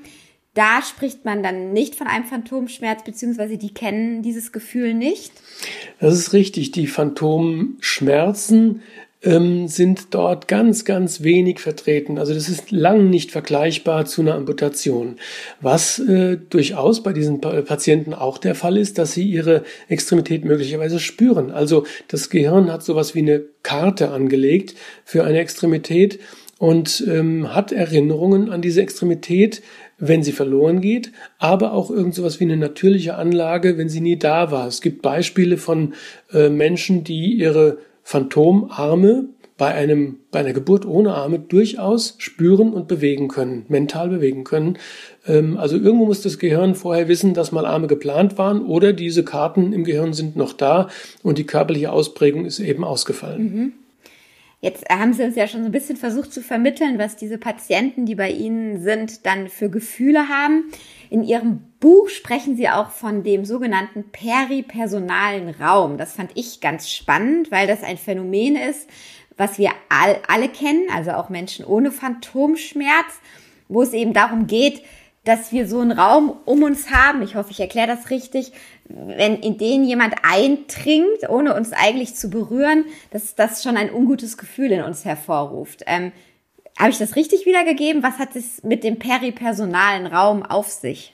Da 0.53 0.83
spricht 0.83 1.25
man 1.25 1.41
dann 1.41 1.73
nicht 1.73 1.95
von 1.95 2.05
einem 2.05 2.25
Phantomschmerz, 2.25 3.03
beziehungsweise 3.03 3.57
die 3.57 3.73
kennen 3.73 4.21
dieses 4.21 4.51
Gefühl 4.51 4.93
nicht. 4.93 5.31
Das 5.99 6.13
ist 6.13 6.33
richtig. 6.33 6.71
Die 6.73 6.85
Phantomschmerzen 6.85 8.83
ähm, 9.23 9.67
sind 9.67 10.13
dort 10.13 10.47
ganz, 10.47 10.85
ganz 10.85 11.21
wenig 11.21 11.59
vertreten. 11.59 12.17
Also 12.17 12.33
das 12.33 12.49
ist 12.49 12.71
lang 12.71 13.09
nicht 13.09 13.31
vergleichbar 13.31 14.05
zu 14.05 14.21
einer 14.21 14.35
Amputation. 14.35 15.17
Was 15.59 15.99
äh, 15.99 16.37
durchaus 16.49 17.03
bei 17.03 17.13
diesen 17.13 17.39
Patienten 17.41 18.13
auch 18.13 18.37
der 18.37 18.55
Fall 18.55 18.77
ist, 18.77 18.97
dass 18.97 19.13
sie 19.13 19.23
ihre 19.23 19.63
Extremität 19.87 20.43
möglicherweise 20.43 20.99
spüren. 20.99 21.51
Also 21.51 21.85
das 22.07 22.29
Gehirn 22.29 22.71
hat 22.71 22.83
sowas 22.83 23.13
wie 23.13 23.19
eine 23.19 23.43
Karte 23.63 24.09
angelegt 24.09 24.75
für 25.05 25.23
eine 25.23 25.39
Extremität 25.39 26.19
und 26.57 27.03
ähm, 27.07 27.55
hat 27.55 27.71
Erinnerungen 27.71 28.51
an 28.51 28.61
diese 28.61 28.81
Extremität, 28.81 29.63
wenn 29.97 30.21
sie 30.21 30.31
verloren 30.31 30.81
geht, 30.81 31.11
aber 31.39 31.73
auch 31.73 31.89
irgend 31.89 32.15
sowas 32.15 32.39
wie 32.39 32.43
eine 32.43 32.57
natürliche 32.57 33.15
Anlage, 33.15 33.77
wenn 33.77 33.89
sie 33.89 34.01
nie 34.01 34.17
da 34.17 34.51
war. 34.51 34.67
Es 34.67 34.81
gibt 34.81 35.01
Beispiele 35.01 35.57
von 35.57 35.93
äh, 36.31 36.49
Menschen, 36.49 37.03
die 37.03 37.33
ihre 37.33 37.77
Phantomarme 38.03 39.29
bei 39.61 39.75
einem, 39.75 40.17
bei 40.31 40.39
einer 40.39 40.53
Geburt 40.53 40.87
ohne 40.87 41.13
Arme 41.13 41.37
durchaus 41.37 42.15
spüren 42.17 42.73
und 42.73 42.87
bewegen 42.87 43.27
können, 43.27 43.65
mental 43.67 44.09
bewegen 44.09 44.43
können. 44.43 44.79
Ähm, 45.27 45.57
also 45.57 45.77
irgendwo 45.77 46.05
muss 46.07 46.21
das 46.21 46.39
Gehirn 46.39 46.73
vorher 46.73 47.07
wissen, 47.07 47.35
dass 47.35 47.51
mal 47.51 47.67
Arme 47.67 47.85
geplant 47.85 48.39
waren 48.39 48.65
oder 48.65 48.91
diese 48.91 49.23
Karten 49.23 49.71
im 49.71 49.83
Gehirn 49.83 50.13
sind 50.13 50.35
noch 50.35 50.53
da 50.53 50.89
und 51.21 51.37
die 51.37 51.43
körperliche 51.43 51.91
Ausprägung 51.91 52.45
ist 52.45 52.59
eben 52.59 52.83
ausgefallen. 52.83 53.43
Mhm. 53.43 53.73
Jetzt 54.61 54.89
haben 54.89 55.13
Sie 55.13 55.23
uns 55.23 55.35
ja 55.35 55.47
schon 55.47 55.61
so 55.61 55.67
ein 55.67 55.71
bisschen 55.71 55.97
versucht 55.97 56.31
zu 56.31 56.41
vermitteln, 56.41 56.99
was 56.99 57.15
diese 57.15 57.39
Patienten, 57.39 58.05
die 58.05 58.15
bei 58.15 58.31
Ihnen 58.31 58.81
sind, 58.81 59.25
dann 59.25 59.47
für 59.47 59.69
Gefühle 59.69 60.27
haben. 60.27 60.65
In 61.11 61.25
Ihrem 61.25 61.59
Buch 61.81 62.07
sprechen 62.07 62.55
Sie 62.55 62.69
auch 62.69 62.89
von 62.89 63.23
dem 63.23 63.43
sogenannten 63.43 64.05
peripersonalen 64.13 65.49
Raum. 65.49 65.97
Das 65.97 66.13
fand 66.13 66.31
ich 66.35 66.61
ganz 66.61 66.89
spannend, 66.89 67.51
weil 67.51 67.67
das 67.67 67.83
ein 67.83 67.97
Phänomen 67.97 68.55
ist, 68.55 68.89
was 69.35 69.57
wir 69.57 69.71
all, 69.89 70.19
alle 70.29 70.47
kennen, 70.47 70.87
also 70.95 71.11
auch 71.11 71.27
Menschen 71.27 71.65
ohne 71.65 71.91
Phantomschmerz, 71.91 73.19
wo 73.67 73.81
es 73.81 73.91
eben 73.91 74.13
darum 74.13 74.47
geht, 74.47 74.83
dass 75.25 75.51
wir 75.51 75.67
so 75.67 75.81
einen 75.81 75.91
Raum 75.91 76.37
um 76.45 76.63
uns 76.63 76.91
haben, 76.91 77.21
ich 77.23 77.35
hoffe, 77.35 77.51
ich 77.51 77.59
erkläre 77.59 77.87
das 77.87 78.09
richtig, 78.09 78.53
wenn 78.85 79.35
in 79.35 79.57
den 79.57 79.83
jemand 79.83 80.15
eindringt, 80.23 81.27
ohne 81.27 81.55
uns 81.55 81.73
eigentlich 81.73 82.15
zu 82.15 82.29
berühren, 82.29 82.85
dass 83.09 83.35
das 83.35 83.63
schon 83.63 83.75
ein 83.75 83.91
ungutes 83.91 84.37
Gefühl 84.37 84.71
in 84.71 84.81
uns 84.81 85.03
hervorruft. 85.03 85.83
Ähm, 85.87 86.13
Habe 86.77 86.91
ich 86.91 86.97
das 86.97 87.15
richtig 87.15 87.45
wiedergegeben? 87.45 88.03
Was 88.03 88.17
hat 88.17 88.35
es 88.35 88.63
mit 88.63 88.83
dem 88.83 88.97
peripersonalen 88.97 90.07
Raum 90.07 90.43
auf 90.43 90.69
sich? 90.69 91.13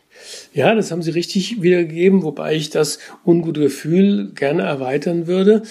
Ja, 0.54 0.74
das 0.74 0.92
haben 0.92 1.02
Sie 1.02 1.12
richtig 1.12 1.62
wiedergegeben, 1.62 2.24
wobei 2.24 2.56
ich 2.56 2.70
das 2.70 3.00
ungute 3.26 3.62
Gefühl 3.62 4.32
gerne 4.34 4.64
erweitern 4.64 5.28
würde. 5.28 5.64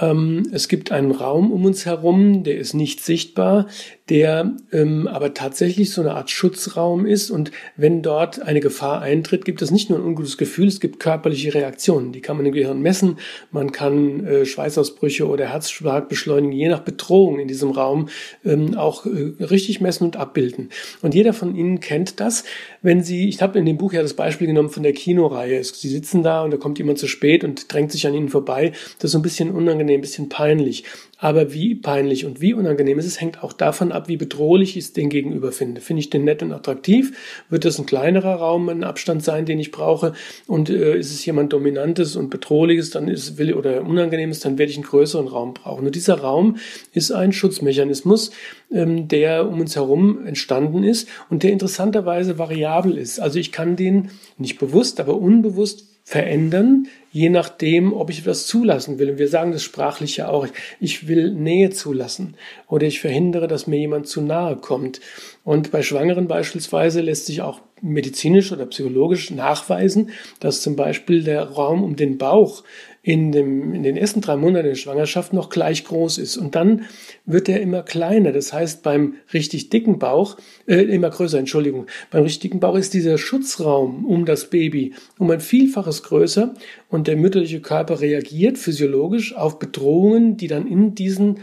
Ähm, 0.00 0.44
es 0.52 0.68
gibt 0.68 0.90
einen 0.90 1.10
Raum 1.10 1.52
um 1.52 1.66
uns 1.66 1.84
herum, 1.84 2.44
der 2.44 2.56
ist 2.56 2.72
nicht 2.72 3.04
sichtbar, 3.04 3.66
der 4.08 4.56
ähm, 4.72 5.06
aber 5.06 5.34
tatsächlich 5.34 5.90
so 5.90 6.00
eine 6.00 6.14
Art 6.14 6.30
Schutzraum 6.30 7.04
ist. 7.04 7.30
Und 7.30 7.50
wenn 7.76 8.00
dort 8.00 8.40
eine 8.40 8.60
Gefahr 8.60 9.02
eintritt, 9.02 9.44
gibt 9.44 9.60
es 9.60 9.70
nicht 9.70 9.90
nur 9.90 9.98
ein 9.98 10.04
ungutes 10.04 10.38
Gefühl, 10.38 10.68
es 10.68 10.80
gibt 10.80 10.98
körperliche 10.98 11.54
Reaktionen. 11.54 12.12
Die 12.12 12.22
kann 12.22 12.38
man 12.38 12.46
im 12.46 12.52
Gehirn 12.52 12.80
messen. 12.80 13.18
Man 13.50 13.70
kann 13.70 14.26
äh, 14.26 14.46
Schweißausbrüche 14.46 15.26
oder 15.28 15.46
Herzschlag 15.48 16.08
beschleunigen, 16.08 16.52
je 16.52 16.68
nach 16.68 16.80
Bedrohung 16.80 17.38
in 17.38 17.48
diesem 17.48 17.70
Raum 17.70 18.08
ähm, 18.46 18.74
auch 18.74 19.04
äh, 19.04 19.44
richtig 19.44 19.82
messen 19.82 20.04
und 20.04 20.16
abbilden. 20.16 20.70
Und 21.02 21.14
jeder 21.14 21.34
von 21.34 21.54
Ihnen 21.54 21.80
kennt 21.80 22.18
das, 22.18 22.44
wenn 22.80 23.02
Sie, 23.02 23.28
ich 23.28 23.42
habe 23.42 23.58
in 23.58 23.66
dem 23.66 23.76
Buch 23.76 23.92
ja 23.92 24.00
das 24.00 24.14
Beispiel 24.14 24.46
genommen 24.46 24.70
von 24.70 24.82
der 24.82 24.94
Kinoreihe. 24.94 25.62
Sie 25.62 25.88
sitzen 25.88 26.22
da 26.22 26.42
und 26.44 26.50
da 26.50 26.56
kommt 26.56 26.78
jemand 26.78 26.98
zu 26.98 27.08
spät 27.08 27.44
und 27.44 27.70
drängt 27.72 27.92
sich 27.92 28.06
an 28.06 28.14
Ihnen 28.14 28.30
vorbei. 28.30 28.72
Das 28.98 29.08
ist 29.08 29.12
so 29.12 29.18
ein 29.18 29.22
bisschen 29.22 29.50
unangenehm 29.50 29.81
unangenehm, 29.82 30.00
bisschen 30.00 30.28
peinlich. 30.28 30.84
Aber 31.18 31.52
wie 31.52 31.76
peinlich 31.76 32.24
und 32.24 32.40
wie 32.40 32.52
unangenehm 32.52 32.98
ist 32.98 33.06
es, 33.06 33.20
hängt 33.20 33.44
auch 33.44 33.52
davon 33.52 33.92
ab, 33.92 34.08
wie 34.08 34.16
bedrohlich 34.16 34.76
ich 34.76 34.84
es 34.84 34.92
den 34.92 35.08
Gegenüber 35.08 35.52
finde. 35.52 35.80
Finde 35.80 36.00
ich 36.00 36.10
den 36.10 36.24
nett 36.24 36.42
und 36.42 36.52
attraktiv? 36.52 37.16
Wird 37.48 37.64
das 37.64 37.78
ein 37.78 37.86
kleinerer 37.86 38.34
Raum, 38.34 38.68
ein 38.68 38.82
Abstand 38.82 39.22
sein, 39.22 39.46
den 39.46 39.60
ich 39.60 39.70
brauche? 39.70 40.14
Und 40.48 40.68
äh, 40.68 40.98
ist 40.98 41.12
es 41.12 41.24
jemand 41.24 41.52
Dominantes 41.52 42.16
und 42.16 42.30
Bedrohliches, 42.30 42.90
dann 42.90 43.06
ist 43.06 43.38
will 43.38 43.54
oder 43.54 43.82
Unangenehmes, 43.82 44.40
dann 44.40 44.58
werde 44.58 44.70
ich 44.70 44.78
einen 44.78 44.86
größeren 44.86 45.28
Raum 45.28 45.54
brauchen. 45.54 45.86
Und 45.86 45.94
dieser 45.94 46.18
Raum 46.18 46.56
ist 46.92 47.12
ein 47.12 47.32
Schutzmechanismus, 47.32 48.32
ähm, 48.72 49.06
der 49.06 49.48
um 49.48 49.60
uns 49.60 49.76
herum 49.76 50.26
entstanden 50.26 50.82
ist 50.82 51.08
und 51.30 51.44
der 51.44 51.52
interessanterweise 51.52 52.38
variabel 52.38 52.98
ist. 52.98 53.20
Also 53.20 53.38
ich 53.38 53.52
kann 53.52 53.76
den 53.76 54.10
nicht 54.38 54.58
bewusst, 54.58 54.98
aber 54.98 55.16
unbewusst 55.16 55.91
verändern, 56.04 56.88
je 57.12 57.28
nachdem, 57.28 57.92
ob 57.92 58.10
ich 58.10 58.20
etwas 58.20 58.46
zulassen 58.46 58.98
will. 58.98 59.10
Und 59.10 59.18
wir 59.18 59.28
sagen 59.28 59.52
das 59.52 59.62
sprachlich 59.62 60.16
ja 60.16 60.28
auch. 60.28 60.46
Ich 60.80 61.08
will 61.08 61.32
Nähe 61.32 61.70
zulassen 61.70 62.34
oder 62.66 62.86
ich 62.86 63.00
verhindere, 63.00 63.48
dass 63.48 63.66
mir 63.66 63.78
jemand 63.78 64.08
zu 64.08 64.20
nahe 64.20 64.56
kommt. 64.56 65.00
Und 65.44 65.70
bei 65.70 65.82
Schwangeren 65.82 66.26
beispielsweise 66.26 67.00
lässt 67.00 67.26
sich 67.26 67.42
auch 67.42 67.60
medizinisch 67.82 68.52
oder 68.52 68.66
psychologisch 68.66 69.30
nachweisen, 69.30 70.10
dass 70.40 70.62
zum 70.62 70.76
Beispiel 70.76 71.22
der 71.22 71.42
Raum 71.42 71.82
um 71.82 71.96
den 71.96 72.16
Bauch 72.16 72.62
in, 73.02 73.32
dem, 73.32 73.74
in 73.74 73.82
den 73.82 73.96
ersten 73.96 74.20
drei 74.20 74.36
Monaten 74.36 74.68
der 74.68 74.74
Schwangerschaft 74.76 75.32
noch 75.32 75.50
gleich 75.50 75.84
groß 75.84 76.18
ist. 76.18 76.36
Und 76.36 76.54
dann 76.54 76.86
wird 77.26 77.48
er 77.48 77.60
immer 77.60 77.82
kleiner. 77.82 78.30
Das 78.30 78.52
heißt, 78.52 78.84
beim 78.84 79.16
richtig 79.34 79.70
dicken 79.70 79.98
Bauch, 79.98 80.36
äh, 80.66 80.82
immer 80.82 81.10
größer, 81.10 81.38
Entschuldigung, 81.38 81.86
beim 82.10 82.22
richtig 82.22 82.42
dicken 82.42 82.60
Bauch 82.60 82.76
ist 82.76 82.94
dieser 82.94 83.18
Schutzraum 83.18 84.04
um 84.04 84.24
das 84.24 84.50
Baby 84.50 84.94
um 85.18 85.30
ein 85.30 85.40
Vielfaches 85.40 86.04
größer 86.04 86.54
und 86.88 87.08
der 87.08 87.16
mütterliche 87.16 87.60
Körper 87.60 88.00
reagiert 88.00 88.56
physiologisch 88.56 89.34
auf 89.34 89.58
Bedrohungen, 89.58 90.36
die 90.36 90.46
dann 90.46 90.68
in 90.68 90.94
diesen 90.94 91.40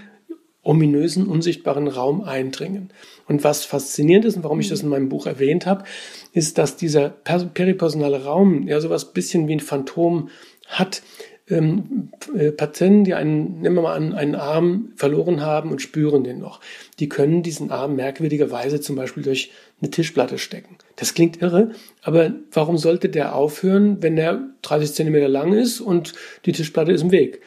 ominösen, 0.63 1.27
unsichtbaren 1.27 1.87
Raum 1.87 2.21
eindringen. 2.21 2.91
Und 3.27 3.43
was 3.43 3.65
faszinierend 3.65 4.25
ist 4.25 4.35
und 4.35 4.43
warum 4.43 4.59
ich 4.59 4.69
das 4.69 4.81
in 4.81 4.89
meinem 4.89 5.09
Buch 5.09 5.25
erwähnt 5.25 5.65
habe, 5.65 5.85
ist, 6.33 6.57
dass 6.57 6.75
dieser 6.75 7.09
peripersonale 7.09 8.23
Raum 8.23 8.67
ja 8.67 8.81
sowas 8.81 9.13
bisschen 9.13 9.47
wie 9.47 9.53
ein 9.53 9.61
Phantom 9.61 10.29
hat 10.67 11.01
ähm, 11.49 12.11
äh, 12.35 12.51
Patienten, 12.51 13.03
die 13.03 13.13
einen, 13.13 13.61
nehmen 13.61 13.75
wir 13.75 13.81
mal 13.81 13.95
an, 13.95 14.13
einen 14.13 14.35
Arm 14.35 14.89
verloren 14.95 15.41
haben 15.41 15.71
und 15.71 15.81
spüren 15.81 16.23
den 16.23 16.39
noch, 16.39 16.59
die 16.99 17.09
können 17.09 17.43
diesen 17.43 17.71
Arm 17.71 17.95
merkwürdigerweise 17.95 18.81
zum 18.81 18.95
Beispiel 18.95 19.23
durch 19.23 19.51
eine 19.81 19.89
Tischplatte 19.89 20.37
stecken. 20.37 20.77
Das 20.95 21.13
klingt 21.13 21.41
irre, 21.41 21.71
aber 22.01 22.33
warum 22.51 22.77
sollte 22.77 23.09
der 23.09 23.35
aufhören, 23.35 24.01
wenn 24.01 24.15
der 24.15 24.41
30 24.61 24.93
Zentimeter 24.93 25.27
lang 25.27 25.53
ist 25.53 25.81
und 25.81 26.13
die 26.45 26.51
Tischplatte 26.51 26.91
ist 26.91 27.01
im 27.01 27.11
Weg? 27.11 27.41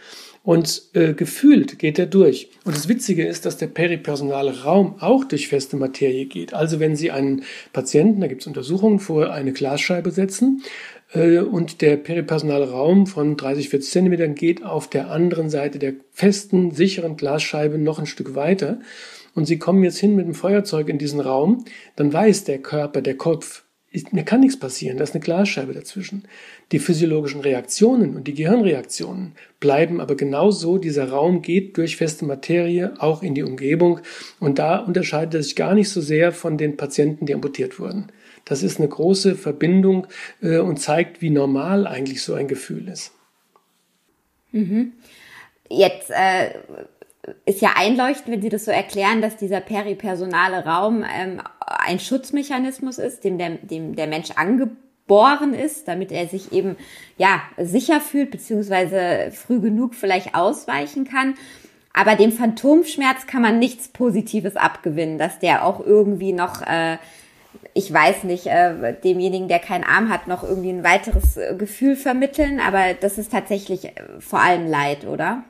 Und 0.45 0.83
äh, 0.95 1.15
gefühlt 1.15 1.79
geht 1.79 2.01
er 2.01 2.07
durch. 2.07 2.51
Und 2.65 2.75
das 2.75 2.89
Witzige 2.89 3.25
ist, 3.25 3.47
dass 3.47 3.59
der 3.59 3.69
peripersonale 3.69 4.65
Raum 4.65 4.97
auch 4.99 5.25
durch 5.25 5.47
feste 5.47 5.77
Materie 5.77 6.27
geht. 6.27 6.53
Also 6.53 6.81
wenn 6.81 6.97
Sie 6.97 7.13
einen 7.13 7.45
Patienten, 7.73 8.21
da 8.21 8.27
gibt 8.27 8.41
es 8.41 8.49
Untersuchungen, 8.49 8.99
vor 8.99 9.33
eine 9.33 9.53
Glasscheibe 9.53 10.11
setzen, 10.11 10.63
äh, 11.13 11.39
und 11.39 11.81
der 11.81 11.97
peripersonale 11.97 12.71
Raum 12.71 13.07
von 13.07 13.37
30, 13.37 13.69
40 13.69 13.91
Zentimetern 13.91 14.35
geht 14.35 14.65
auf 14.65 14.89
der 14.89 15.11
anderen 15.11 15.51
Seite 15.51 15.79
der 15.79 15.95
festen, 16.11 16.73
sicheren 16.73 17.17
Glasscheibe 17.17 17.79
noch 17.79 17.99
ein 17.99 18.07
Stück 18.07 18.35
weiter. 18.35 18.81
Und 19.35 19.47
Sie 19.47 19.59
kommen 19.59 19.85
jetzt 19.85 19.99
hin 19.99 20.17
mit 20.17 20.27
dem 20.27 20.35
Feuerzeug 20.35 20.89
in 20.89 20.99
diesen 20.99 21.21
Raum, 21.21 21.65
dann 21.97 22.13
weiß 22.13 22.45
der 22.45 22.59
Körper, 22.59 23.01
der 23.01 23.17
Kopf, 23.17 23.65
mir 24.11 24.25
kann 24.25 24.41
nichts 24.41 24.59
passieren, 24.59 24.97
da 24.97 25.05
ist 25.05 25.15
eine 25.15 25.23
Glasscheibe 25.23 25.75
dazwischen. 25.75 26.25
Die 26.73 26.79
physiologischen 26.79 27.41
Reaktionen 27.41 28.17
und 28.17 28.27
die 28.27 28.35
Gehirnreaktionen 28.35 29.33
bleiben 29.61 30.01
aber 30.01 30.17
genauso. 30.17 30.79
Dieser 30.79 31.11
Raum 31.11 31.43
geht 31.43 31.77
durch 31.77 31.97
feste 31.97 32.25
Materie 32.25 32.95
auch 32.99 33.23
in 33.23 33.35
die 33.35 33.43
Umgebung 33.43 34.01
und 34.41 34.59
da 34.59 34.79
unterscheidet 34.79 35.35
er 35.35 35.43
sich 35.43 35.57
gar 35.57 35.75
nicht 35.75 35.91
so 35.91 36.01
sehr 36.01 36.33
von 36.33 36.57
den 36.57 36.77
Patienten, 36.77 37.27
die 37.27 37.35
amputiert 37.35 37.79
wurden. 37.79 38.07
Das 38.45 38.63
ist 38.63 38.79
eine 38.79 38.89
große 38.89 39.35
Verbindung 39.35 40.07
äh, 40.43 40.59
und 40.59 40.79
zeigt, 40.79 41.21
wie 41.21 41.31
normal 41.31 41.87
eigentlich 41.87 42.23
so 42.23 42.35
ein 42.35 42.49
Gefühl 42.49 42.89
ist. 42.89 43.13
Mhm. 44.53 44.93
Jetzt 45.69 46.11
äh, 46.11 46.51
ist 47.45 47.61
ja 47.61 47.75
einleuchtend, 47.77 48.29
wenn 48.29 48.43
Sie 48.43 48.49
das 48.49 48.65
so 48.65 48.71
erklären, 48.71 49.23
dass 49.23 49.37
dieser 49.37 49.61
peripersonale 49.61 50.65
Raum 50.65 51.05
ähm, 51.05 51.41
ein 51.79 51.99
Schutzmechanismus 51.99 52.99
ist, 52.99 53.25
dem 53.25 53.39
der, 53.39 53.51
dem 53.51 53.97
der 53.97 54.07
Mensch 54.07 54.31
angeboren 54.33 55.55
ist, 55.55 55.89
damit 55.89 56.13
er 56.13 56.29
sich 56.29 56.53
eben 56.53 56.77
ja 57.19 57.43
sicher 57.59 58.01
fühlt 58.01 58.31
beziehungsweise 58.31 59.31
früh 59.33 59.61
genug 59.61 59.95
vielleicht 59.95 60.35
ausweichen 60.35 61.05
kann. 61.05 61.35
Aber 61.95 62.17
dem 62.17 62.33
Phantomschmerz 62.33 63.27
kann 63.27 63.43
man 63.43 63.59
nichts 63.59 63.89
Positives 63.89 64.57
abgewinnen, 64.57 65.19
dass 65.19 65.39
der 65.39 65.65
auch 65.65 65.85
irgendwie 65.85 66.33
noch 66.33 66.63
äh, 66.63 66.97
ich 67.75 67.93
weiß 67.93 68.25
nicht, 68.25 68.47
äh, 68.47 68.95
demjenigen, 69.03 69.49
der 69.49 69.59
keinen 69.59 69.85
Arm 69.85 70.09
hat, 70.11 70.27
noch 70.27 70.43
irgendwie 70.43 70.71
ein 70.71 70.85
weiteres 70.85 71.37
äh, 71.37 71.55
Gefühl 71.57 71.97
vermitteln, 71.97 72.61
aber 72.61 72.95
das 72.95 73.19
ist 73.19 73.33
tatsächlich 73.33 73.87
äh, 73.87 73.93
vor 74.19 74.41
allem 74.41 74.67
Leid, 74.67 75.07
oder? 75.07 75.45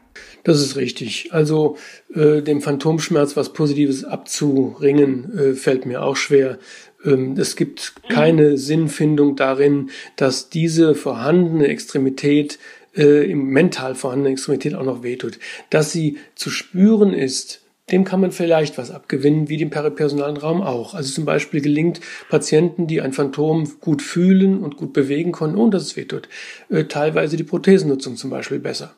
Das 0.44 0.60
ist 0.60 0.76
richtig. 0.76 1.32
Also 1.32 1.76
äh, 2.14 2.42
dem 2.42 2.60
Phantomschmerz 2.60 3.36
was 3.36 3.52
Positives 3.52 4.04
abzuringen, 4.04 5.38
äh, 5.38 5.54
fällt 5.54 5.86
mir 5.86 6.02
auch 6.02 6.16
schwer. 6.16 6.58
Ähm, 7.04 7.36
es 7.38 7.56
gibt 7.56 7.94
keine 8.08 8.56
Sinnfindung 8.58 9.36
darin, 9.36 9.90
dass 10.16 10.48
diese 10.50 10.94
vorhandene 10.94 11.68
Extremität 11.68 12.58
äh, 12.96 13.30
im 13.30 13.46
mental 13.48 13.94
vorhandene 13.94 14.32
Extremität 14.32 14.74
auch 14.74 14.84
noch 14.84 15.02
wehtut. 15.02 15.38
Dass 15.70 15.92
sie 15.92 16.18
zu 16.34 16.50
spüren 16.50 17.12
ist, 17.12 17.60
dem 17.90 18.04
kann 18.04 18.20
man 18.20 18.32
vielleicht 18.32 18.78
was 18.78 18.90
abgewinnen, 18.90 19.48
wie 19.48 19.56
dem 19.56 19.70
peripersonalen 19.70 20.36
Raum 20.36 20.62
auch. 20.62 20.94
Also 20.94 21.12
zum 21.12 21.24
Beispiel 21.24 21.60
gelingt 21.60 22.00
Patienten, 22.30 22.86
die 22.86 23.00
ein 23.00 23.12
Phantom 23.12 23.70
gut 23.80 24.02
fühlen 24.02 24.62
und 24.62 24.76
gut 24.76 24.92
bewegen 24.92 25.32
können, 25.32 25.56
ohne 25.56 25.72
dass 25.72 25.82
es 25.82 25.96
wehtut, 25.96 26.28
äh, 26.70 26.84
teilweise 26.84 27.36
die 27.36 27.44
Prothesennutzung 27.44 28.16
zum 28.16 28.30
Beispiel 28.30 28.60
besser 28.60 28.94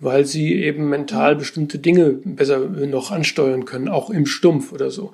weil 0.00 0.24
sie 0.24 0.54
eben 0.54 0.88
mental 0.88 1.36
bestimmte 1.36 1.78
Dinge 1.78 2.10
besser 2.24 2.58
noch 2.58 3.12
ansteuern 3.12 3.64
können, 3.64 3.88
auch 3.88 4.10
im 4.10 4.26
Stumpf 4.26 4.72
oder 4.72 4.90
so. 4.90 5.12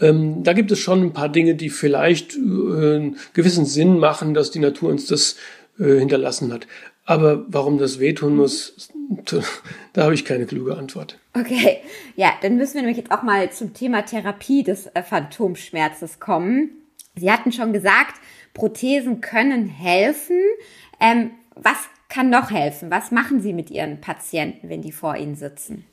Ähm, 0.00 0.44
da 0.44 0.52
gibt 0.52 0.70
es 0.70 0.78
schon 0.78 1.02
ein 1.02 1.12
paar 1.12 1.28
Dinge, 1.28 1.56
die 1.56 1.70
vielleicht 1.70 2.36
äh, 2.36 2.38
einen 2.38 3.16
gewissen 3.32 3.66
Sinn 3.66 3.98
machen, 3.98 4.34
dass 4.34 4.52
die 4.52 4.60
Natur 4.60 4.90
uns 4.90 5.06
das 5.06 5.36
äh, 5.78 5.98
hinterlassen 5.98 6.52
hat. 6.52 6.68
Aber 7.04 7.44
warum 7.48 7.78
das 7.78 7.98
wehtun 7.98 8.36
muss, 8.36 8.90
da 9.92 10.04
habe 10.04 10.14
ich 10.14 10.24
keine 10.24 10.46
kluge 10.46 10.76
Antwort. 10.76 11.18
Okay, 11.34 11.78
ja, 12.14 12.32
dann 12.42 12.56
müssen 12.56 12.74
wir 12.74 12.82
nämlich 12.82 12.98
jetzt 12.98 13.10
auch 13.10 13.22
mal 13.22 13.50
zum 13.50 13.74
Thema 13.74 14.02
Therapie 14.02 14.62
des 14.62 14.86
äh, 14.88 15.02
Phantomschmerzes 15.02 16.20
kommen. 16.20 16.70
Sie 17.16 17.32
hatten 17.32 17.50
schon 17.50 17.72
gesagt, 17.72 18.20
Prothesen 18.54 19.20
können 19.20 19.66
helfen. 19.66 20.38
Ähm, 21.00 21.30
was 21.54 21.78
kann 22.08 22.30
noch 22.30 22.50
helfen? 22.50 22.90
Was 22.90 23.10
machen 23.10 23.40
Sie 23.40 23.52
mit 23.52 23.70
Ihren 23.70 24.00
Patienten, 24.00 24.68
wenn 24.68 24.82
die 24.82 24.92
vor 24.92 25.16
Ihnen 25.16 25.36
sitzen? 25.36 25.84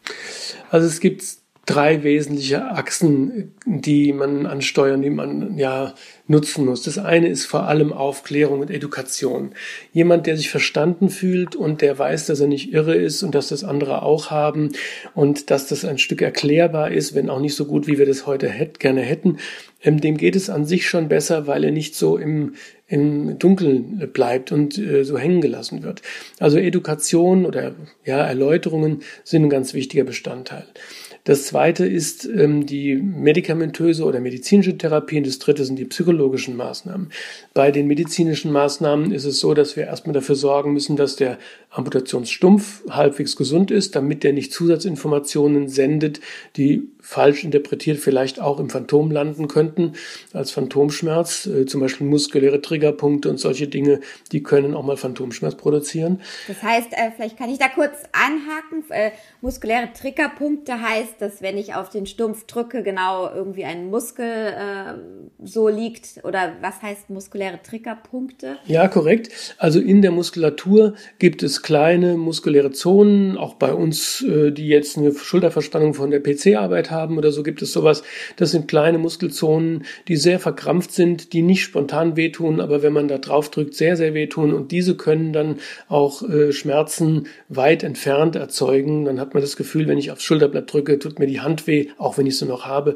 Also 0.72 0.88
es 0.88 1.00
gibt 1.00 1.45
drei 1.65 2.03
wesentliche 2.03 2.69
Achsen, 2.72 3.53
die 3.65 4.13
man 4.13 4.45
ansteuern, 4.45 5.01
die 5.01 5.10
man 5.10 5.57
ja 5.57 5.95
nutzen 6.27 6.65
muss. 6.65 6.84
Das 6.84 6.98
eine 6.98 7.27
ist 7.27 7.45
vor 7.45 7.63
allem 7.63 7.91
Aufklärung 7.91 8.60
und 8.60 8.69
Education. 8.69 9.51
Jemand, 9.91 10.27
der 10.27 10.38
sich 10.38 10.50
verstanden 10.50 11.10
fühlt 11.10 11.55
und 11.55 11.81
der 11.81 11.98
weiß, 11.98 12.27
dass 12.27 12.39
er 12.39 12.48
nicht 12.48 12.72
irre 12.72 12.95
ist 12.95 13.24
und 13.24 13.34
dass 13.34 13.48
das 13.48 13.63
andere 13.63 14.03
auch 14.03 14.29
haben 14.29 14.74
und 15.15 15.50
dass 15.50 15.67
das 15.67 15.86
ein 15.86 15.98
Stück 15.98 16.22
erklärbar 16.22 16.91
ist, 16.91 17.15
wenn 17.15 17.29
auch 17.29 17.39
nicht 17.39 17.55
so 17.55 17.65
gut, 17.65 17.88
wie 17.88 17.98
wir 17.98 18.05
das 18.05 18.27
heute 18.27 18.48
hätt, 18.48 18.79
gerne 18.79 19.01
hätten, 19.01 19.38
ähm, 19.84 20.01
dem 20.01 20.17
geht 20.17 20.36
es 20.36 20.50
an 20.50 20.65
sich 20.65 20.88
schon 20.88 21.07
besser, 21.07 21.48
weil 21.48 21.63
er 21.63 21.72
nicht 21.72 21.95
so 21.95 22.17
im, 22.17 22.55
im 22.88 23.39
Dunkeln 23.39 24.10
bleibt 24.13 24.51
und 24.51 24.77
äh, 24.77 25.03
so 25.03 25.17
hängen 25.17 25.41
gelassen 25.41 25.84
wird. 25.84 26.01
Also 26.39 26.57
Education 26.57 27.45
oder 27.45 27.75
ja, 28.03 28.25
Erläuterungen 28.25 29.01
sind 29.24 29.43
ein 29.43 29.50
ganz 29.50 29.74
wichtiger 29.74 30.03
Bestandteil. 30.03 30.65
Das 31.25 31.48
zweite 31.48 31.88
ist 31.88 32.25
ähm, 32.25 32.67
die 32.67 32.96
medikamentöse 32.96 34.05
oder 34.05 34.20
medizinische 34.20 34.77
Therapie 34.77 35.17
und 35.17 35.27
das 35.27 35.39
dritte 35.39 35.65
sind 35.65 35.77
die 35.77 35.86
psychologischen 35.86 36.55
Maßnahmen. 36.55 37.10
Bei 37.55 37.72
den 37.72 37.88
medizinischen 37.88 38.51
Maßnahmen 38.51 39.12
ist 39.12 39.25
es 39.25 39.39
so, 39.39 39.55
dass 39.55 39.75
wir 39.75 39.86
erstmal 39.86 40.13
dafür 40.13 40.36
sorgen 40.36 40.74
müssen, 40.74 40.96
dass 40.96 41.15
der 41.15 41.39
Amputationsstumpf 41.72 42.84
halbwegs 42.89 43.36
gesund 43.36 43.72
ist, 43.72 43.96
damit 43.96 44.24
der 44.24 44.34
nicht 44.34 44.53
Zusatzinformationen 44.53 45.67
sendet, 45.67 46.22
die 46.58 46.89
falsch 47.01 47.44
interpretiert 47.44 48.00
vielleicht 48.00 48.39
auch 48.41 48.60
im 48.60 48.70
Phantom 48.70 49.12
landen 49.12 49.48
könnten, 49.48 49.94
als 50.34 50.51
Phantomschmerz, 50.51 51.46
äh, 51.46 51.65
zum 51.65 51.82
Beispiel 51.82 52.08
muskuläre 52.08 52.62
Triggerpunkte 52.62 53.29
und 53.29 53.39
solche 53.39 53.67
Dinge, 53.67 54.00
die 54.32 54.41
können 54.41 54.74
auch 54.74 54.84
mal 54.84 54.98
Phantomschmerz 54.98 55.55
produzieren. 55.55 56.22
Das 56.48 56.63
heißt, 56.63 56.94
äh, 56.94 57.12
vielleicht 57.15 57.38
kann 57.38 57.50
ich 57.50 57.60
da 57.60 57.67
kurz 57.67 57.94
anhaken, 58.12 58.84
äh, 58.89 59.12
muskuläre 59.41 59.89
Triggerpunkte 59.94 60.82
heißt, 60.82 61.14
dass 61.22 61.41
wenn 61.41 61.57
ich 61.57 61.75
auf 61.75 61.89
den 61.89 62.05
Stumpf 62.05 62.45
drücke, 62.45 62.84
genau 62.84 63.29
irgendwie 63.34 63.65
ein 63.65 63.89
Muskel 63.89 64.25
äh, 64.25 64.93
so 65.43 65.67
liegt, 65.67 66.24
oder 66.24 66.53
was 66.62 66.81
heißt 66.81 67.10
muskuläre 67.10 67.60
Triggerpunkte? 67.62 68.57
Ja, 68.65 68.88
korrekt. 68.88 69.29
Also 69.57 69.79
in 69.79 70.01
der 70.01 70.12
Muskulatur 70.12 70.95
gibt 71.19 71.43
es 71.43 71.62
kleine 71.62 72.17
muskuläre 72.17 72.72
Zonen, 72.72 73.38
auch 73.38 73.55
bei 73.55 73.74
uns, 73.74 74.22
äh, 74.22 74.51
die 74.51 74.67
jetzt 74.67 74.98
eine 74.98 75.13
Schulterverspannung 75.13 75.93
von 75.93 76.12
der 76.12 76.22
PC-Arbeit 76.22 76.91
haben 76.91 77.17
oder 77.17 77.31
so, 77.31 77.43
gibt 77.43 77.62
es 77.62 77.72
sowas. 77.72 78.03
Das 78.38 78.51
sind 78.51 78.67
kleine 78.67 78.98
Muskelzonen, 78.98 79.86
die 80.07 80.15
sehr 80.15 80.39
verkrampft 80.39 80.91
sind, 80.91 81.34
die 81.34 81.41
nicht 81.41 81.63
spontan 81.63 82.15
wehtun, 82.15 82.60
aber 82.60 82.84
wenn 82.84 82.93
man 82.93 83.07
da 83.07 83.17
drauf 83.17 83.50
drückt, 83.50 83.75
sehr, 83.75 83.98
sehr 83.98 84.13
wehtun. 84.13 84.53
Und 84.53 84.72
diese 84.72 84.95
können 84.95 85.34
dann 85.34 85.57
auch 85.88 86.22
äh, 86.24 86.51
Schmerzen 86.51 87.27
weit 87.50 87.84
entfernt 87.84 88.36
erzeugen. 88.36 89.05
Dann 89.05 89.19
hat 89.19 89.34
man 89.34 89.41
das 89.41 89.55
Gefühl, 89.55 89.88
wenn 89.88 89.98
ich 89.98 90.12
aufs 90.12 90.24
Schulterblatt 90.24 90.72
drücke, 90.72 90.98
tut 91.05 91.19
mir 91.19 91.27
die 91.27 91.41
Hand 91.41 91.67
weh, 91.67 91.89
auch 91.97 92.17
wenn 92.17 92.25
ich 92.25 92.38
sie 92.38 92.45
noch 92.45 92.65
habe. 92.65 92.95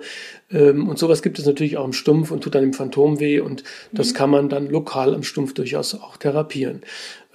Ähm, 0.52 0.90
und 0.90 0.98
sowas 0.98 1.22
gibt 1.22 1.40
es 1.40 1.46
natürlich 1.46 1.78
auch 1.78 1.86
im 1.86 1.94
Stumpf 1.94 2.32
und 2.32 2.42
tut 2.44 2.56
dann 2.56 2.64
im 2.64 2.74
Phantom 2.74 3.20
weh. 3.20 3.40
Und 3.40 3.64
das 3.92 4.12
mhm. 4.12 4.16
kann 4.16 4.30
man 4.32 4.50
dann 4.50 4.68
lokal 4.68 5.14
am 5.14 5.24
Stumpf 5.24 5.54
durchaus 5.54 5.94
auch 5.96 6.18
therapieren. 6.18 6.82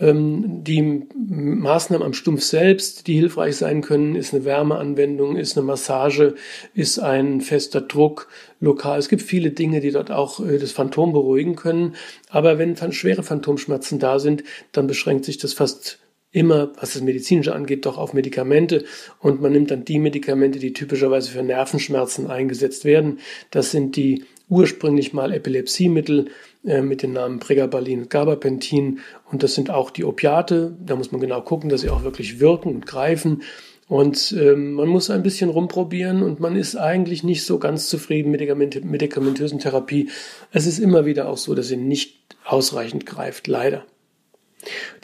Ähm, 0.00 0.64
die 0.64 1.06
Maßnahmen 1.16 2.04
am 2.04 2.14
Stumpf 2.14 2.42
selbst, 2.42 3.06
die 3.06 3.14
hilfreich 3.14 3.56
sein 3.56 3.80
können, 3.80 4.16
ist 4.16 4.34
eine 4.34 4.44
Wärmeanwendung, 4.44 5.36
ist 5.36 5.56
eine 5.56 5.64
Massage, 5.64 6.34
ist 6.74 6.98
ein 6.98 7.40
fester 7.40 7.80
Druck 7.80 8.28
lokal. 8.60 8.98
Es 8.98 9.08
gibt 9.08 9.22
viele 9.22 9.50
Dinge, 9.50 9.80
die 9.80 9.92
dort 9.92 10.10
auch 10.10 10.40
äh, 10.40 10.58
das 10.58 10.72
Phantom 10.72 11.12
beruhigen 11.12 11.54
können. 11.54 11.94
Aber 12.28 12.58
wenn 12.58 12.76
schwere 12.92 13.22
Phantomschmerzen 13.22 14.00
da 14.00 14.18
sind, 14.18 14.42
dann 14.72 14.88
beschränkt 14.88 15.24
sich 15.24 15.38
das 15.38 15.52
fast 15.52 16.00
immer, 16.34 16.72
was 16.80 16.94
das 16.94 17.02
Medizinische 17.02 17.54
angeht, 17.54 17.86
doch 17.86 17.96
auf 17.96 18.12
Medikamente 18.12 18.84
und 19.20 19.40
man 19.40 19.52
nimmt 19.52 19.70
dann 19.70 19.84
die 19.84 19.98
Medikamente, 19.98 20.58
die 20.58 20.72
typischerweise 20.72 21.30
für 21.30 21.42
Nervenschmerzen 21.42 22.28
eingesetzt 22.28 22.84
werden. 22.84 23.20
Das 23.50 23.70
sind 23.70 23.96
die 23.96 24.24
ursprünglich 24.48 25.12
mal 25.12 25.32
Epilepsiemittel, 25.32 26.26
äh, 26.64 26.80
mit 26.80 27.02
den 27.02 27.12
Namen 27.12 27.40
Pregabalin 27.40 28.02
und 28.02 28.10
Gabapentin. 28.10 29.00
Und 29.30 29.42
das 29.42 29.54
sind 29.54 29.70
auch 29.70 29.90
die 29.90 30.04
Opiate. 30.04 30.74
Da 30.84 30.96
muss 30.96 31.12
man 31.12 31.20
genau 31.20 31.42
gucken, 31.42 31.68
dass 31.68 31.82
sie 31.82 31.90
auch 31.90 32.04
wirklich 32.04 32.40
wirken 32.40 32.70
und 32.70 32.86
greifen. 32.86 33.42
Und 33.86 34.34
ähm, 34.38 34.72
man 34.72 34.88
muss 34.88 35.10
ein 35.10 35.22
bisschen 35.22 35.50
rumprobieren 35.50 36.22
und 36.22 36.40
man 36.40 36.56
ist 36.56 36.74
eigentlich 36.74 37.22
nicht 37.22 37.44
so 37.44 37.58
ganz 37.58 37.88
zufrieden 37.90 38.30
mit 38.30 38.40
der 38.40 38.54
medikamentösen 38.54 39.58
Therapie. 39.58 40.08
Es 40.52 40.66
ist 40.66 40.78
immer 40.78 41.04
wieder 41.04 41.28
auch 41.28 41.36
so, 41.36 41.54
dass 41.54 41.68
sie 41.68 41.76
nicht 41.76 42.16
ausreichend 42.46 43.04
greift, 43.04 43.46
leider. 43.46 43.84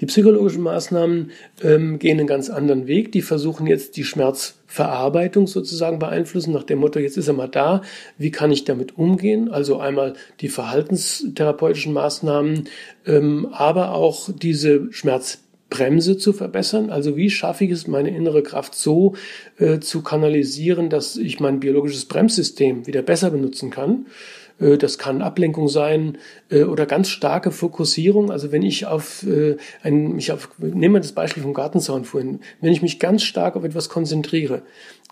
Die 0.00 0.06
psychologischen 0.06 0.62
Maßnahmen 0.62 1.30
ähm, 1.62 1.98
gehen 1.98 2.18
einen 2.18 2.26
ganz 2.26 2.50
anderen 2.50 2.86
Weg. 2.86 3.12
Die 3.12 3.22
versuchen 3.22 3.66
jetzt 3.66 3.96
die 3.96 4.04
Schmerzverarbeitung 4.04 5.46
sozusagen 5.46 5.98
beeinflussen, 5.98 6.52
nach 6.52 6.64
dem 6.64 6.78
Motto, 6.78 6.98
jetzt 6.98 7.16
ist 7.16 7.28
er 7.28 7.34
mal 7.34 7.48
da, 7.48 7.82
wie 8.18 8.30
kann 8.30 8.52
ich 8.52 8.64
damit 8.64 8.96
umgehen? 8.98 9.50
Also 9.50 9.78
einmal 9.78 10.14
die 10.40 10.48
verhaltenstherapeutischen 10.48 11.92
Maßnahmen, 11.92 12.68
ähm, 13.06 13.48
aber 13.52 13.92
auch 13.92 14.30
diese 14.34 14.92
Schmerzbremse 14.92 16.16
zu 16.16 16.32
verbessern. 16.32 16.90
Also 16.90 17.16
wie 17.16 17.30
schaffe 17.30 17.64
ich 17.64 17.70
es, 17.70 17.86
meine 17.86 18.14
innere 18.14 18.42
Kraft 18.42 18.74
so 18.74 19.14
äh, 19.58 19.80
zu 19.80 20.02
kanalisieren, 20.02 20.90
dass 20.90 21.16
ich 21.16 21.40
mein 21.40 21.60
biologisches 21.60 22.06
Bremssystem 22.06 22.86
wieder 22.86 23.02
besser 23.02 23.30
benutzen 23.30 23.70
kann. 23.70 24.06
Äh, 24.60 24.78
das 24.78 24.98
kann 24.98 25.22
Ablenkung 25.22 25.68
sein 25.68 26.18
äh, 26.50 26.62
oder 26.62 26.86
ganz 26.86 27.08
starke 27.08 27.50
Fokussierung. 27.50 28.30
Also 28.30 28.52
wenn 28.52 28.62
ich 28.62 28.86
auf 28.86 29.24
äh, 29.26 29.56
ein, 29.82 30.12
mich 30.14 30.32
auf, 30.32 30.50
nehmen 30.58 30.94
wir 30.94 31.00
das 31.00 31.12
Beispiel 31.12 31.42
vom 31.42 31.54
Gartenzaun 31.54 32.04
vorhin, 32.04 32.40
wenn 32.60 32.72
ich 32.72 32.82
mich 32.82 32.98
ganz 32.98 33.22
stark 33.22 33.56
auf 33.56 33.64
etwas 33.64 33.88
konzentriere, 33.88 34.62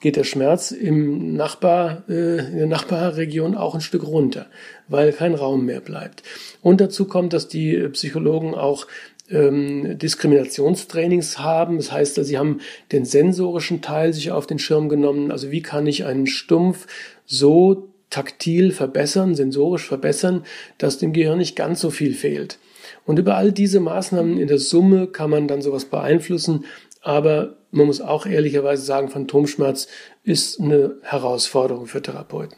geht 0.01 0.17
der 0.17 0.25
Schmerz 0.25 0.71
im 0.71 1.35
Nachbar, 1.35 2.05
in 2.07 2.57
der 2.57 2.67
Nachbarregion 2.69 3.57
auch 3.57 3.75
ein 3.75 3.81
Stück 3.81 4.07
runter, 4.07 4.47
weil 4.87 5.13
kein 5.13 5.35
Raum 5.35 5.65
mehr 5.65 5.81
bleibt. 5.81 6.23
Und 6.63 6.81
dazu 6.81 7.07
kommt, 7.07 7.33
dass 7.33 7.49
die 7.49 7.77
Psychologen 7.89 8.55
auch 8.55 8.87
ähm, 9.29 9.99
Diskriminationstrainings 9.99 11.41
haben. 11.41 11.79
Das 11.79 11.91
heißt, 11.91 12.15
sie 12.25 12.39
haben 12.39 12.61
den 12.93 13.05
sensorischen 13.05 13.83
Teil 13.83 14.13
sich 14.13 14.31
auf 14.31 14.47
den 14.47 14.61
Schirm 14.61 14.89
genommen. 14.89 15.33
Also 15.33 15.51
wie 15.51 15.63
kann 15.63 15.89
ich 15.89 16.05
einen 16.05 16.29
Stumpf 16.29 16.87
so 17.27 17.89
taktil 18.11 18.73
verbessern, 18.73 19.35
sensorisch 19.35 19.87
verbessern, 19.87 20.45
dass 20.79 20.99
dem 20.99 21.13
Gehirn 21.13 21.39
nicht 21.39 21.57
ganz 21.57 21.81
so 21.81 21.91
viel 21.91 22.15
fehlt. 22.15 22.59
Und 23.05 23.19
über 23.19 23.37
all 23.37 23.53
diese 23.53 23.81
Maßnahmen 23.81 24.39
in 24.39 24.49
der 24.49 24.59
Summe 24.59 25.07
kann 25.07 25.31
man 25.31 25.49
dann 25.49 25.63
sowas 25.63 25.85
beeinflussen. 25.87 26.65
Aber 27.03 27.57
man 27.71 27.87
muss 27.87 28.01
auch 28.01 28.27
ehrlicherweise 28.27 28.83
sagen, 28.83 29.09
Phantomschmerz 29.09 29.89
ist 30.25 30.61
eine 30.61 30.97
Herausforderung 31.03 31.87
für 31.87 32.03
Therapeuten. 32.03 32.57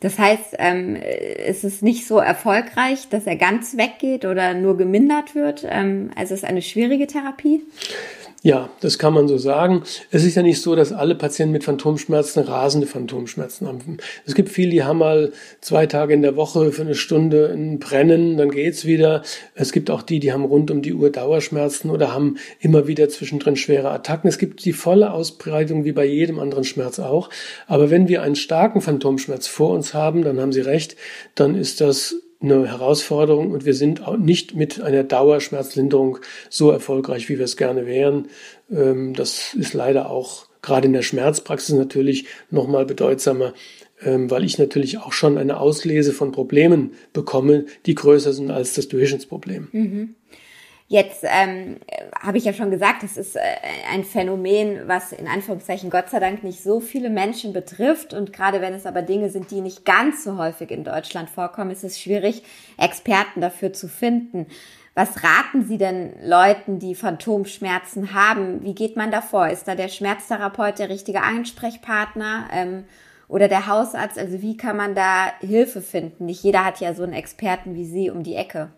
Das 0.00 0.18
heißt, 0.18 0.56
ähm, 0.58 0.96
ist 0.96 1.62
es 1.62 1.80
nicht 1.80 2.08
so 2.08 2.18
erfolgreich, 2.18 3.08
dass 3.08 3.24
er 3.24 3.36
ganz 3.36 3.76
weggeht 3.76 4.24
oder 4.24 4.52
nur 4.52 4.76
gemindert 4.76 5.36
wird? 5.36 5.64
Ähm, 5.68 6.10
also 6.16 6.34
ist 6.34 6.40
es 6.42 6.44
eine 6.48 6.62
schwierige 6.62 7.06
Therapie? 7.06 7.62
Ja, 8.44 8.70
das 8.80 8.98
kann 8.98 9.14
man 9.14 9.28
so 9.28 9.38
sagen. 9.38 9.84
Es 10.10 10.24
ist 10.24 10.34
ja 10.34 10.42
nicht 10.42 10.60
so, 10.60 10.74
dass 10.74 10.92
alle 10.92 11.14
Patienten 11.14 11.52
mit 11.52 11.62
Phantomschmerzen 11.62 12.42
rasende 12.42 12.88
Phantomschmerzen 12.88 13.68
haben. 13.68 13.98
Es 14.26 14.34
gibt 14.34 14.48
viele, 14.48 14.72
die 14.72 14.82
haben 14.82 14.98
mal 14.98 15.32
zwei 15.60 15.86
Tage 15.86 16.12
in 16.12 16.22
der 16.22 16.34
Woche 16.34 16.72
für 16.72 16.82
eine 16.82 16.96
Stunde 16.96 17.52
ein 17.52 17.78
Brennen, 17.78 18.36
dann 18.36 18.50
geht's 18.50 18.84
wieder. 18.84 19.22
Es 19.54 19.70
gibt 19.70 19.90
auch 19.90 20.02
die, 20.02 20.18
die 20.18 20.32
haben 20.32 20.44
rund 20.44 20.72
um 20.72 20.82
die 20.82 20.92
Uhr 20.92 21.10
Dauerschmerzen 21.10 21.88
oder 21.88 22.12
haben 22.12 22.36
immer 22.58 22.88
wieder 22.88 23.08
zwischendrin 23.08 23.54
schwere 23.54 23.90
Attacken. 23.90 24.26
Es 24.26 24.38
gibt 24.38 24.64
die 24.64 24.72
volle 24.72 25.12
Ausbreitung 25.12 25.84
wie 25.84 25.92
bei 25.92 26.04
jedem 26.04 26.40
anderen 26.40 26.64
Schmerz 26.64 26.98
auch. 26.98 27.30
Aber 27.68 27.90
wenn 27.90 28.08
wir 28.08 28.22
einen 28.22 28.34
starken 28.34 28.80
Phantomschmerz 28.80 29.46
vor 29.46 29.70
uns 29.70 29.94
haben, 29.94 30.22
dann 30.24 30.40
haben 30.40 30.52
Sie 30.52 30.62
recht, 30.62 30.96
dann 31.36 31.54
ist 31.54 31.80
das 31.80 32.16
eine 32.42 32.66
Herausforderung 32.66 33.52
und 33.52 33.64
wir 33.64 33.74
sind 33.74 34.06
auch 34.06 34.16
nicht 34.16 34.54
mit 34.54 34.80
einer 34.80 35.04
Dauerschmerzlinderung 35.04 36.18
so 36.50 36.70
erfolgreich, 36.70 37.28
wie 37.28 37.38
wir 37.38 37.44
es 37.44 37.56
gerne 37.56 37.86
wären. 37.86 38.28
Ähm, 38.70 39.14
das 39.14 39.54
ist 39.54 39.74
leider 39.74 40.10
auch 40.10 40.46
gerade 40.62 40.86
in 40.86 40.92
der 40.92 41.02
Schmerzpraxis 41.02 41.74
natürlich 41.74 42.26
nochmal 42.50 42.86
bedeutsamer, 42.86 43.52
ähm, 44.02 44.30
weil 44.30 44.44
ich 44.44 44.58
natürlich 44.58 44.98
auch 44.98 45.12
schon 45.12 45.38
eine 45.38 45.58
Auslese 45.58 46.12
von 46.12 46.32
Problemen 46.32 46.92
bekomme, 47.12 47.66
die 47.86 47.94
größer 47.94 48.32
sind 48.32 48.50
als 48.50 48.74
das 48.74 48.88
Durchschnittsproblem. 48.88 49.68
Mhm. 49.72 50.14
Jetzt 50.92 51.24
ähm, 51.24 51.78
habe 52.20 52.36
ich 52.36 52.44
ja 52.44 52.52
schon 52.52 52.70
gesagt, 52.70 53.02
es 53.02 53.16
ist 53.16 53.34
äh, 53.34 53.40
ein 53.90 54.04
Phänomen, 54.04 54.88
was 54.88 55.12
in 55.12 55.26
Anführungszeichen 55.26 55.88
Gott 55.88 56.10
sei 56.10 56.20
Dank 56.20 56.44
nicht 56.44 56.62
so 56.62 56.80
viele 56.80 57.08
Menschen 57.08 57.54
betrifft. 57.54 58.12
Und 58.12 58.34
gerade 58.34 58.60
wenn 58.60 58.74
es 58.74 58.84
aber 58.84 59.00
Dinge 59.00 59.30
sind, 59.30 59.50
die 59.50 59.62
nicht 59.62 59.86
ganz 59.86 60.22
so 60.22 60.36
häufig 60.36 60.70
in 60.70 60.84
Deutschland 60.84 61.30
vorkommen, 61.30 61.70
ist 61.70 61.82
es 61.82 61.98
schwierig, 61.98 62.42
Experten 62.76 63.40
dafür 63.40 63.72
zu 63.72 63.88
finden. 63.88 64.48
Was 64.94 65.24
raten 65.24 65.64
Sie 65.64 65.78
denn 65.78 66.12
Leuten, 66.22 66.78
die 66.78 66.94
Phantomschmerzen 66.94 68.12
haben? 68.12 68.62
Wie 68.62 68.74
geht 68.74 68.94
man 68.94 69.10
davor? 69.10 69.48
Ist 69.48 69.68
da 69.68 69.74
der 69.74 69.88
Schmerztherapeut 69.88 70.78
der 70.78 70.90
richtige 70.90 71.22
Ansprechpartner? 71.22 72.50
Ähm, 72.52 72.84
oder 73.28 73.48
der 73.48 73.66
Hausarzt? 73.66 74.18
Also 74.18 74.42
wie 74.42 74.58
kann 74.58 74.76
man 74.76 74.94
da 74.94 75.32
Hilfe 75.40 75.80
finden? 75.80 76.26
Nicht 76.26 76.44
jeder 76.44 76.66
hat 76.66 76.80
ja 76.80 76.92
so 76.92 77.02
einen 77.02 77.14
Experten 77.14 77.74
wie 77.76 77.86
Sie 77.86 78.10
um 78.10 78.24
die 78.24 78.34
Ecke. 78.34 78.68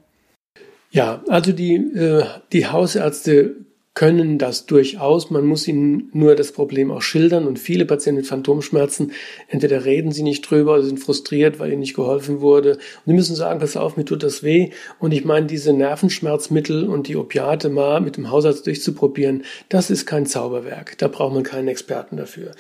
Ja, 0.95 1.25
also 1.27 1.51
die, 1.51 1.75
äh, 1.75 2.25
die 2.53 2.69
Hausärzte 2.69 3.57
können 3.95 4.39
das 4.39 4.67
durchaus. 4.67 5.31
Man 5.31 5.45
muss 5.45 5.67
ihnen 5.67 6.09
nur 6.13 6.37
das 6.37 6.53
Problem 6.53 6.93
auch 6.93 7.03
schildern. 7.03 7.47
Und 7.47 7.59
viele 7.59 7.85
Patienten 7.85 8.19
mit 8.19 8.27
Phantomschmerzen, 8.29 9.13
entweder 9.49 9.85
reden 9.85 10.13
sie 10.13 10.23
nicht 10.23 10.49
drüber 10.49 10.75
oder 10.75 10.83
sind 10.83 10.99
frustriert, 10.99 11.59
weil 11.59 11.71
ihnen 11.71 11.81
nicht 11.81 11.95
geholfen 11.95 12.41
wurde. 12.41 12.73
Und 12.73 12.79
sie 13.07 13.13
müssen 13.13 13.35
sagen, 13.35 13.59
pass 13.59 13.77
auf, 13.77 13.97
mir 13.97 14.05
tut 14.05 14.23
das 14.23 14.45
weh. 14.45 14.71
Und 15.01 15.13
ich 15.13 15.25
meine, 15.25 15.47
diese 15.47 15.73
Nervenschmerzmittel 15.73 16.89
und 16.89 17.09
die 17.09 17.17
Opiate 17.17 17.71
mal 17.71 18.01
mit 18.01 18.17
dem 18.17 18.31
Hausarzt 18.31 18.67
durchzuprobieren, 18.67 19.45
das 19.69 19.91
ist 19.91 20.07
kein 20.07 20.27
Zauberwerk. 20.27 20.97
Da 20.99 21.09
braucht 21.09 21.35
man 21.35 21.43
keinen 21.43 21.69
Experten 21.69 22.17
dafür. 22.17 22.53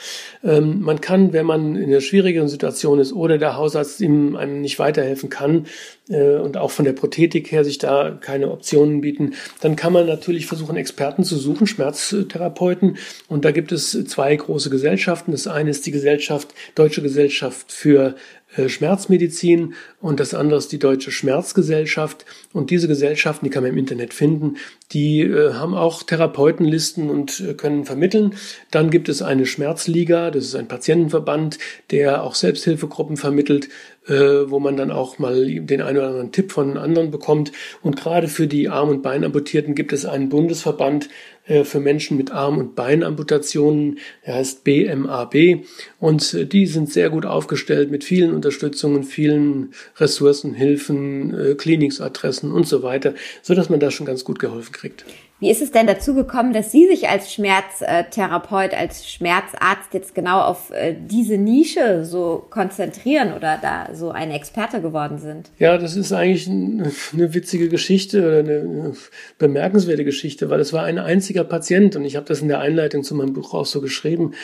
Ähm, 0.42 0.82
man 0.82 1.00
kann, 1.00 1.32
wenn 1.32 1.46
man 1.46 1.76
in 1.76 1.84
einer 1.84 2.00
schwierigeren 2.00 2.48
Situation 2.48 2.98
ist 2.98 3.12
oder 3.12 3.38
der 3.38 3.56
Hausarzt 3.56 4.00
ihm 4.00 4.34
einem 4.34 4.60
nicht 4.60 4.80
weiterhelfen 4.80 5.30
kann, 5.30 5.66
äh, 6.08 6.36
und 6.36 6.56
auch 6.56 6.70
von 6.70 6.84
der 6.84 6.92
Prothetik 6.92 7.50
her 7.50 7.64
sich 7.64 7.78
da 7.78 8.10
keine 8.20 8.50
Optionen 8.50 9.00
bieten, 9.00 9.34
dann 9.60 9.76
kann 9.76 9.92
man 9.92 10.06
natürlich 10.06 10.46
versuchen, 10.46 10.76
Experten 10.76 11.24
zu 11.24 11.36
suchen, 11.36 11.66
Schmerztherapeuten. 11.66 12.98
Und 13.28 13.44
da 13.44 13.52
gibt 13.52 13.72
es 13.72 13.92
zwei 14.06 14.34
große 14.36 14.70
Gesellschaften. 14.70 15.32
Das 15.32 15.46
eine 15.46 15.70
ist 15.70 15.86
die 15.86 15.92
Gesellschaft, 15.92 16.54
Deutsche 16.74 17.02
Gesellschaft 17.02 17.72
für 17.72 18.16
äh, 18.56 18.68
Schmerzmedizin 18.68 19.74
und 20.04 20.20
das 20.20 20.34
andere 20.34 20.58
ist 20.58 20.70
die 20.70 20.78
Deutsche 20.78 21.10
Schmerzgesellschaft. 21.10 22.26
Und 22.52 22.68
diese 22.68 22.88
Gesellschaften, 22.88 23.46
die 23.46 23.50
kann 23.50 23.62
man 23.62 23.72
im 23.72 23.78
Internet 23.78 24.12
finden, 24.12 24.58
die 24.92 25.22
äh, 25.22 25.54
haben 25.54 25.72
auch 25.72 26.02
Therapeutenlisten 26.02 27.08
und 27.08 27.40
äh, 27.40 27.54
können 27.54 27.86
vermitteln. 27.86 28.34
Dann 28.70 28.90
gibt 28.90 29.08
es 29.08 29.22
eine 29.22 29.46
Schmerzliga, 29.46 30.30
das 30.30 30.44
ist 30.44 30.56
ein 30.56 30.68
Patientenverband, 30.68 31.56
der 31.90 32.22
auch 32.22 32.34
Selbsthilfegruppen 32.34 33.16
vermittelt, 33.16 33.70
äh, 34.06 34.12
wo 34.12 34.60
man 34.60 34.76
dann 34.76 34.90
auch 34.90 35.18
mal 35.18 35.46
den 35.46 35.80
einen 35.80 35.96
oder 35.96 36.08
anderen 36.08 36.32
Tipp 36.32 36.52
von 36.52 36.76
anderen 36.76 37.10
bekommt. 37.10 37.52
Und 37.80 37.96
gerade 37.96 38.28
für 38.28 38.46
die 38.46 38.68
Arm- 38.68 38.90
und 38.90 39.02
Beinamputierten 39.02 39.74
gibt 39.74 39.94
es 39.94 40.04
einen 40.04 40.28
Bundesverband, 40.28 41.08
äh, 41.46 41.64
für 41.64 41.80
Menschen 41.80 42.16
mit 42.16 42.30
Arm- 42.30 42.58
und 42.58 42.74
Beinamputationen. 42.74 43.98
Er 44.22 44.36
heißt 44.36 44.64
BMAB 44.64 45.64
und 46.00 46.32
äh, 46.32 46.46
die 46.46 46.66
sind 46.66 46.90
sehr 46.90 47.10
gut 47.10 47.26
aufgestellt 47.26 47.90
mit 47.90 48.02
vielen 48.02 48.32
Unterstützungen, 48.32 49.04
vielen 49.04 49.74
Ressourcen, 49.96 50.54
Hilfen, 50.54 51.34
äh, 51.34 51.54
Klinikadressen 51.54 52.52
und 52.52 52.66
so 52.66 52.82
weiter, 52.82 53.14
so 53.42 53.54
dass 53.54 53.68
man 53.68 53.80
da 53.80 53.90
schon 53.90 54.06
ganz 54.06 54.24
gut 54.24 54.38
geholfen 54.38 54.72
kriegt. 54.72 55.04
Wie 55.40 55.50
ist 55.50 55.60
es 55.60 55.72
denn 55.72 55.86
dazu 55.86 56.14
gekommen, 56.14 56.52
dass 56.52 56.72
Sie 56.72 56.86
sich 56.86 57.08
als 57.08 57.32
Schmerztherapeut, 57.32 58.72
als 58.72 59.10
Schmerzarzt 59.10 59.92
jetzt 59.92 60.14
genau 60.14 60.40
auf 60.40 60.70
äh, 60.70 60.94
diese 60.98 61.36
Nische 61.36 62.04
so 62.04 62.46
konzentrieren 62.48 63.34
oder 63.34 63.58
da 63.60 63.88
so 63.92 64.10
ein 64.10 64.30
Experte 64.30 64.80
geworden 64.80 65.18
sind? 65.18 65.50
Ja, 65.58 65.76
das 65.76 65.96
ist 65.96 66.12
eigentlich 66.12 66.48
eine 66.48 67.34
witzige 67.34 67.68
Geschichte 67.68 68.26
oder 68.26 68.38
eine 68.38 68.94
bemerkenswerte 69.36 70.04
Geschichte, 70.04 70.50
weil 70.50 70.60
es 70.60 70.72
war 70.72 70.84
ein 70.84 70.98
einziger 70.98 71.44
Patient 71.44 71.96
und 71.96 72.04
ich 72.04 72.16
habe 72.16 72.26
das 72.26 72.40
in 72.40 72.48
der 72.48 72.60
Einleitung 72.60 73.02
zu 73.02 73.14
meinem 73.14 73.32
Buch 73.32 73.54
auch 73.54 73.66
so 73.66 73.80
geschrieben. 73.80 74.34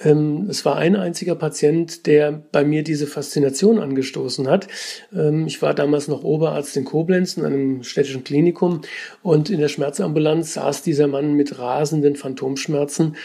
Ähm, 0.00 0.46
es 0.50 0.64
war 0.64 0.76
ein 0.76 0.94
einziger 0.94 1.34
Patient, 1.34 2.06
der 2.06 2.42
bei 2.52 2.64
mir 2.64 2.82
diese 2.82 3.06
Faszination 3.06 3.78
angestoßen 3.78 4.48
hat. 4.48 4.68
Ähm, 5.14 5.46
ich 5.46 5.62
war 5.62 5.72
damals 5.74 6.08
noch 6.08 6.22
Oberarzt 6.22 6.76
in 6.76 6.84
Koblenz 6.84 7.36
in 7.36 7.44
einem 7.44 7.82
städtischen 7.82 8.22
Klinikum 8.22 8.82
und 9.22 9.48
in 9.48 9.60
der 9.60 9.68
Schmerzambulanz 9.68 10.54
saß 10.54 10.82
dieser 10.82 11.06
Mann 11.06 11.34
mit 11.34 11.58
rasenden 11.58 12.16
Phantomschmerzen 12.16 13.16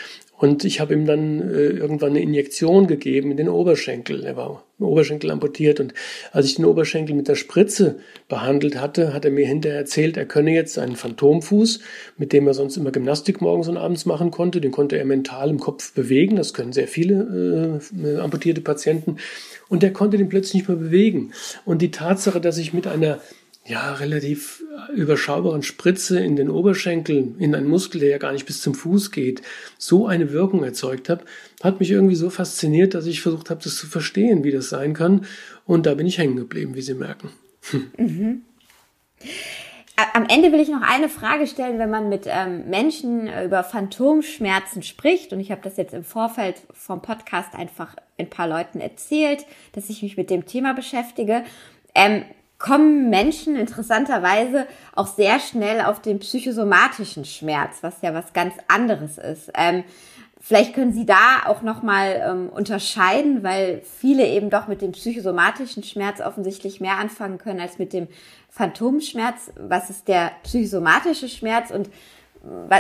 und 0.42 0.66
ich 0.66 0.80
habe 0.80 0.96
ihm 0.96 1.06
dann 1.06 1.40
äh, 1.40 1.68
irgendwann 1.68 2.10
eine 2.10 2.22
Injektion 2.22 2.88
gegeben 2.88 3.30
in 3.30 3.38
den 3.38 3.48
Oberschenkel. 3.48 4.24
Er 4.24 4.38
war 4.38 4.64
Oberschenkel 4.80 5.30
amputiert 5.30 5.80
und 5.80 5.94
als 6.32 6.48
ich 6.48 6.56
den 6.56 6.66
Oberschenkel 6.66 7.16
mit 7.16 7.28
der 7.28 7.36
Spritze 7.36 8.00
behandelt 8.28 8.82
hatte, 8.82 9.14
hat 9.14 9.24
er 9.24 9.30
mir 9.30 9.46
hinterher 9.46 9.78
erzählt, 9.78 10.18
er 10.18 10.26
könne 10.26 10.52
jetzt 10.52 10.80
einen 10.80 10.96
Phantomfuß, 10.96 11.82
mit 12.18 12.34
dem 12.34 12.48
er 12.48 12.56
sonst 12.56 12.76
immer 12.76 12.90
Gymnastik 12.90 13.40
morgens 13.40 13.68
und 13.68 13.78
abends 13.78 14.08
machen 14.08 14.32
konnte, 14.32 14.62
den 14.62 14.72
konnte 14.72 14.98
er 14.98 15.06
mental 15.06 15.48
im 15.48 15.60
Kopf 15.60 15.94
bewegen. 15.94 16.38
Das 16.38 16.56
können 16.56 16.74
sehr 16.74 16.88
viele 16.88 17.80
äh, 18.04 18.18
amputierte 18.18 18.62
Patienten. 18.62 19.18
Und 19.70 19.84
er 19.84 19.94
konnte 19.94 20.18
den 20.18 20.30
plötzlich 20.30 20.56
nicht 20.56 20.70
mehr 20.70 20.78
bewegen. 20.78 21.34
Und 21.66 21.84
die 21.84 21.92
Tatsache, 21.92 22.42
dass 22.42 22.58
ich 22.58 22.74
mit 22.74 22.88
einer 22.88 23.20
ja, 23.66 23.94
relativ 23.94 24.64
überschaubaren 24.94 25.62
Spritze 25.62 26.20
in 26.20 26.36
den 26.36 26.50
Oberschenkel, 26.50 27.36
in 27.38 27.54
einen 27.54 27.68
Muskel, 27.68 28.02
der 28.02 28.10
ja 28.10 28.18
gar 28.18 28.32
nicht 28.32 28.46
bis 28.46 28.62
zum 28.62 28.74
Fuß 28.74 29.12
geht, 29.12 29.44
so 29.78 30.08
eine 30.08 30.32
Wirkung 30.32 30.64
erzeugt 30.64 31.10
habe, 31.10 31.26
hat 31.62 31.80
mich 31.80 31.92
irgendwie 31.92 32.16
so 32.16 32.30
fasziniert, 32.30 32.96
dass 32.96 33.06
ich 33.06 33.22
versucht 33.22 33.50
habe, 33.50 33.64
das 33.64 33.78
zu 33.78 33.88
verstehen, 33.88 34.44
wie 34.44 34.52
das 34.52 34.70
sein 34.70 34.94
kann. 34.94 35.26
Und 35.66 35.86
da 35.86 35.94
bin 35.94 36.08
ich 36.08 36.18
hängen 36.18 36.38
geblieben, 36.38 36.76
wie 36.76 36.82
Sie 36.82 36.96
merken. 36.96 37.32
Hm. 37.70 37.92
Mhm. 37.98 38.42
Am 40.14 40.26
Ende 40.28 40.52
will 40.52 40.60
ich 40.60 40.70
noch 40.70 40.82
eine 40.82 41.10
Frage 41.10 41.46
stellen, 41.46 41.78
wenn 41.78 41.92
man 41.92 42.10
mit 42.10 42.24
ähm, 42.26 42.70
Menschen 42.70 43.30
über 43.46 43.64
Phantomschmerzen 43.64 44.82
spricht. 44.82 45.32
Und 45.32 45.40
ich 45.40 45.52
habe 45.52 45.62
das 45.62 45.78
jetzt 45.78 45.94
im 45.94 46.04
Vorfeld 46.04 46.56
vom 46.74 47.04
Podcast 47.04 47.54
einfach 47.54 47.96
ein 48.18 48.30
paar 48.30 48.48
Leuten 48.48 48.80
erzählt, 48.80 49.46
dass 49.74 49.92
ich 49.92 50.02
mich 50.02 50.18
mit 50.18 50.32
dem 50.32 50.48
Thema 50.48 50.74
beschäftige. 50.74 51.44
Ähm, 51.94 52.24
kommen 52.62 53.10
Menschen 53.10 53.56
interessanterweise 53.56 54.68
auch 54.96 55.08
sehr 55.08 55.40
schnell 55.40 55.82
auf 55.82 56.02
den 56.02 56.20
psychosomatischen 56.20 57.26
Schmerz, 57.26 57.80
was 57.82 58.02
ja 58.02 58.14
was 58.14 58.34
ganz 58.34 58.54
anderes 58.68 59.18
ist. 59.18 59.52
Ähm, 59.56 59.84
vielleicht 60.40 60.74
können 60.74 60.94
Sie 60.94 61.06
da 61.06 61.44
auch 61.48 61.64
nochmal 61.64 62.22
ähm, 62.24 62.50
unterscheiden, 62.50 63.44
weil 63.44 63.82
viele 63.84 64.28
eben 64.28 64.50
doch 64.50 64.68
mit 64.68 64.82
dem 64.82 64.92
psychosomatischen 64.92 65.84
Schmerz 65.84 66.22
offensichtlich 66.22 66.80
mehr 66.80 66.98
anfangen 66.98 67.40
können 67.40 67.60
als 67.60 67.80
mit 67.80 67.94
dem 67.94 68.08
Phantomschmerz. 68.50 69.52
Was 69.56 69.90
ist 69.90 70.08
der 70.08 70.32
psychosomatische 70.44 71.30
Schmerz 71.30 71.72
und 71.72 71.90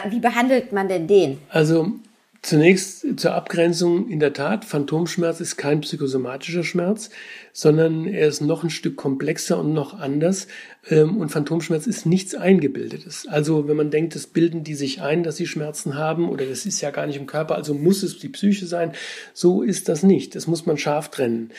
wie 0.10 0.20
behandelt 0.20 0.72
man 0.72 0.88
denn 0.88 1.08
den? 1.08 1.39
Also 1.50 1.94
Zunächst 2.43 3.19
zur 3.19 3.36
Abgrenzung. 3.36 4.10
In 4.10 4.19
der 4.19 4.34
Tat, 4.34 4.65
Phantomschmerz 4.65 5.39
ist 5.39 5.58
kein 5.58 5.82
psychosomatischer 5.82 6.63
Schmerz, 6.63 7.12
sondern 7.54 8.08
er 8.08 8.27
ist 8.27 8.41
noch 8.41 8.63
ein 8.63 8.71
Stück 8.71 8.95
komplexer 8.95 9.60
und 9.60 9.73
noch 9.73 9.99
anders. 9.99 10.47
Ähm, 10.89 11.17
und 11.17 11.30
Phantomschmerz 11.30 11.86
ist 11.86 12.08
nichts 12.08 12.34
Eingebildetes. 12.34 13.27
Also 13.30 13.67
wenn 13.67 13.77
man 13.77 13.91
denkt, 13.91 14.15
das 14.15 14.25
bilden 14.25 14.63
die 14.63 14.73
sich 14.73 15.04
ein, 15.04 15.21
dass 15.21 15.38
sie 15.38 15.45
Schmerzen 15.45 15.95
haben 15.95 16.30
oder 16.30 16.45
das 16.45 16.65
ist 16.65 16.82
ja 16.82 16.89
gar 16.89 17.06
nicht 17.06 17.17
im 17.17 17.27
Körper, 17.27 17.54
also 17.54 17.75
muss 17.75 18.01
es 18.01 18.17
die 18.17 18.30
Psyche 18.30 18.65
sein. 18.65 18.93
So 19.36 19.62
ist 19.62 19.88
das 19.88 20.01
nicht. 20.01 20.34
Das 20.34 20.47
muss 20.47 20.65
man 20.65 20.80
scharf 20.80 21.10
trennen. 21.10 21.51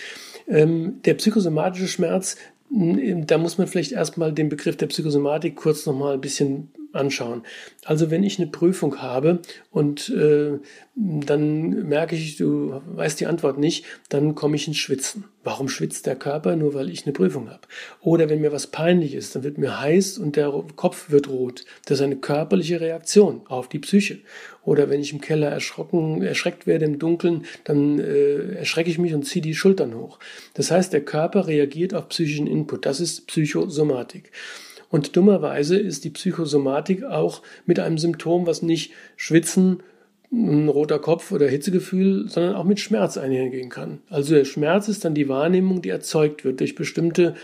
Ähm, 0.48 1.00
der 1.04 1.14
psychosomatische 1.14 1.86
Schmerz, 1.86 2.36
da 2.70 3.38
muss 3.38 3.56
man 3.56 3.68
vielleicht 3.68 3.92
erstmal 3.92 4.32
den 4.32 4.48
Begriff 4.48 4.76
der 4.76 4.86
Psychosomatik 4.88 5.54
kurz 5.54 5.86
nochmal 5.86 6.14
ein 6.14 6.20
bisschen 6.20 6.70
anschauen. 6.92 7.42
Also 7.84 8.10
wenn 8.10 8.22
ich 8.22 8.38
eine 8.38 8.50
Prüfung 8.50 9.00
habe 9.00 9.40
und 9.70 10.10
äh, 10.10 10.58
dann 10.94 11.88
merke 11.88 12.14
ich, 12.14 12.36
du 12.36 12.82
weißt 12.86 13.18
die 13.18 13.26
Antwort 13.26 13.58
nicht, 13.58 13.84
dann 14.08 14.34
komme 14.34 14.56
ich 14.56 14.68
ins 14.68 14.76
Schwitzen. 14.76 15.24
Warum 15.44 15.68
schwitzt 15.68 16.06
der 16.06 16.16
Körper? 16.16 16.54
Nur 16.54 16.74
weil 16.74 16.90
ich 16.90 17.04
eine 17.04 17.12
Prüfung 17.12 17.50
habe. 17.50 17.62
Oder 18.00 18.28
wenn 18.28 18.40
mir 18.40 18.52
was 18.52 18.68
peinlich 18.68 19.14
ist, 19.14 19.34
dann 19.34 19.42
wird 19.42 19.58
mir 19.58 19.80
heiß 19.80 20.18
und 20.18 20.36
der 20.36 20.52
Kopf 20.76 21.10
wird 21.10 21.28
rot. 21.28 21.64
Das 21.86 21.98
ist 21.98 22.04
eine 22.04 22.16
körperliche 22.16 22.80
Reaktion 22.80 23.40
auf 23.48 23.68
die 23.68 23.78
Psyche. 23.78 24.20
Oder 24.64 24.90
wenn 24.90 25.00
ich 25.00 25.12
im 25.12 25.20
Keller 25.20 25.48
erschrocken, 25.48 26.22
erschreckt 26.22 26.66
werde 26.66 26.84
im 26.84 26.98
Dunkeln, 26.98 27.46
dann 27.64 27.98
äh, 27.98 28.54
erschrecke 28.54 28.90
ich 28.90 28.98
mich 28.98 29.14
und 29.14 29.24
ziehe 29.24 29.42
die 29.42 29.54
Schultern 29.54 29.94
hoch. 29.94 30.18
Das 30.54 30.70
heißt, 30.70 30.92
der 30.92 31.04
Körper 31.04 31.48
reagiert 31.48 31.94
auf 31.94 32.08
psychischen 32.10 32.46
Input. 32.46 32.86
Das 32.86 33.00
ist 33.00 33.26
Psychosomatik. 33.26 34.30
Und 34.92 35.16
dummerweise 35.16 35.78
ist 35.78 36.04
die 36.04 36.10
Psychosomatik 36.10 37.02
auch 37.02 37.40
mit 37.64 37.80
einem 37.80 37.96
Symptom, 37.96 38.46
was 38.46 38.60
nicht 38.60 38.92
Schwitzen, 39.16 39.82
ein 40.30 40.68
roter 40.68 40.98
Kopf 40.98 41.32
oder 41.32 41.48
Hitzegefühl, 41.48 42.28
sondern 42.28 42.54
auch 42.54 42.64
mit 42.64 42.78
Schmerz 42.78 43.16
einhergehen 43.16 43.70
kann. 43.70 44.00
Also 44.10 44.34
der 44.34 44.44
Schmerz 44.44 44.88
ist 44.88 45.04
dann 45.06 45.14
die 45.14 45.30
Wahrnehmung, 45.30 45.80
die 45.80 45.88
erzeugt 45.88 46.44
wird 46.44 46.60
durch 46.60 46.74
bestimmte 46.74 47.34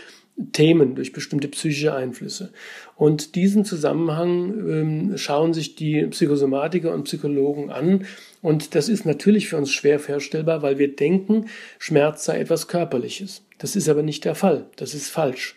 Themen, 0.53 0.93
durch 0.93 1.11
bestimmte 1.11 1.47
psychische 1.47 1.95
Einflüsse. 1.95 2.51
Und 2.95 3.33
diesen 3.33 3.65
Zusammenhang 3.65 4.53
ähm, 4.69 5.17
schauen 5.17 5.55
sich 5.55 5.73
die 5.75 6.05
Psychosomatiker 6.05 6.93
und 6.93 7.05
Psychologen 7.05 7.71
an. 7.71 8.05
Und 8.43 8.75
das 8.75 8.89
ist 8.89 9.07
natürlich 9.07 9.49
für 9.49 9.57
uns 9.57 9.71
schwer 9.71 9.97
vorstellbar, 9.99 10.61
weil 10.61 10.77
wir 10.77 10.95
denken, 10.95 11.47
Schmerz 11.79 12.25
sei 12.25 12.39
etwas 12.39 12.67
Körperliches. 12.67 13.41
Das 13.57 13.75
ist 13.75 13.89
aber 13.89 14.03
nicht 14.03 14.23
der 14.23 14.35
Fall. 14.35 14.67
Das 14.75 14.93
ist 14.93 15.09
falsch. 15.09 15.55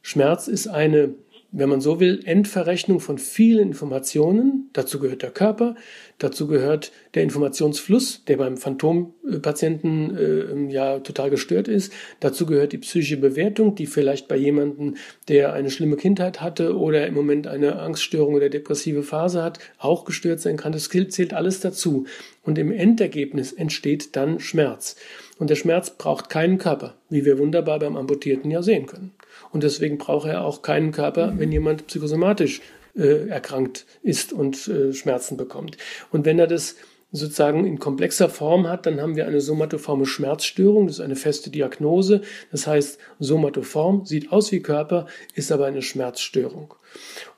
Schmerz 0.00 0.48
ist 0.48 0.68
eine 0.68 1.14
wenn 1.56 1.68
man 1.68 1.80
so 1.80 2.00
will, 2.00 2.20
Endverrechnung 2.24 2.98
von 2.98 3.16
vielen 3.16 3.68
Informationen. 3.68 4.70
Dazu 4.72 4.98
gehört 4.98 5.22
der 5.22 5.30
Körper, 5.30 5.76
dazu 6.18 6.48
gehört 6.48 6.90
der 7.14 7.22
Informationsfluss, 7.22 8.24
der 8.24 8.38
beim 8.38 8.56
Phantompatienten 8.56 10.16
äh, 10.16 10.72
ja 10.72 10.98
total 10.98 11.30
gestört 11.30 11.68
ist. 11.68 11.92
Dazu 12.18 12.44
gehört 12.44 12.72
die 12.72 12.78
psychische 12.78 13.18
Bewertung, 13.18 13.76
die 13.76 13.86
vielleicht 13.86 14.26
bei 14.26 14.36
jemandem, 14.36 14.96
der 15.28 15.52
eine 15.52 15.70
schlimme 15.70 15.96
Kindheit 15.96 16.40
hatte 16.40 16.76
oder 16.76 17.06
im 17.06 17.14
Moment 17.14 17.46
eine 17.46 17.78
Angststörung 17.78 18.34
oder 18.34 18.48
depressive 18.48 19.04
Phase 19.04 19.44
hat, 19.44 19.60
auch 19.78 20.04
gestört 20.04 20.40
sein 20.40 20.56
kann. 20.56 20.72
Das 20.72 20.88
zählt 20.88 21.34
alles 21.34 21.60
dazu. 21.60 22.06
Und 22.42 22.58
im 22.58 22.72
Endergebnis 22.72 23.52
entsteht 23.52 24.16
dann 24.16 24.40
Schmerz. 24.40 24.96
Und 25.38 25.50
der 25.50 25.56
Schmerz 25.56 25.90
braucht 25.90 26.30
keinen 26.30 26.58
Körper, 26.58 26.94
wie 27.10 27.24
wir 27.24 27.38
wunderbar 27.38 27.78
beim 27.78 27.96
Amputierten 27.96 28.50
ja 28.50 28.62
sehen 28.62 28.86
können. 28.86 29.12
Und 29.50 29.62
deswegen 29.62 29.98
braucht 29.98 30.28
er 30.28 30.44
auch 30.44 30.62
keinen 30.62 30.92
Körper, 30.92 31.34
wenn 31.36 31.50
jemand 31.50 31.86
psychosomatisch 31.88 32.60
äh, 32.96 33.28
erkrankt 33.28 33.86
ist 34.02 34.32
und 34.32 34.68
äh, 34.68 34.92
Schmerzen 34.92 35.36
bekommt. 35.36 35.76
Und 36.12 36.24
wenn 36.24 36.38
er 36.38 36.46
das 36.46 36.76
sozusagen 37.14 37.64
in 37.64 37.78
komplexer 37.78 38.28
Form 38.28 38.66
hat, 38.66 38.86
dann 38.86 39.00
haben 39.00 39.14
wir 39.14 39.26
eine 39.28 39.40
somatoforme 39.40 40.04
Schmerzstörung. 40.04 40.88
Das 40.88 40.96
ist 40.96 41.00
eine 41.00 41.14
feste 41.14 41.48
Diagnose. 41.48 42.22
Das 42.50 42.66
heißt, 42.66 42.98
somatoform 43.20 44.04
sieht 44.04 44.32
aus 44.32 44.50
wie 44.50 44.60
Körper, 44.60 45.06
ist 45.34 45.52
aber 45.52 45.66
eine 45.66 45.80
Schmerzstörung. 45.80 46.74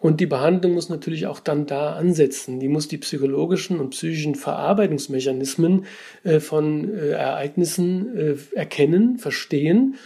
Und 0.00 0.20
die 0.20 0.26
Behandlung 0.26 0.72
muss 0.72 0.88
natürlich 0.88 1.26
auch 1.26 1.40
dann 1.40 1.66
da 1.66 1.92
ansetzen. 1.92 2.58
Die 2.58 2.68
muss 2.68 2.88
die 2.88 2.96
psychologischen 2.96 3.78
und 3.78 3.90
psychischen 3.90 4.34
Verarbeitungsmechanismen 4.34 5.84
äh, 6.24 6.40
von 6.40 6.94
äh, 6.94 7.10
Ereignissen 7.10 8.16
äh, 8.16 8.36
erkennen, 8.54 9.18
verstehen 9.18 9.96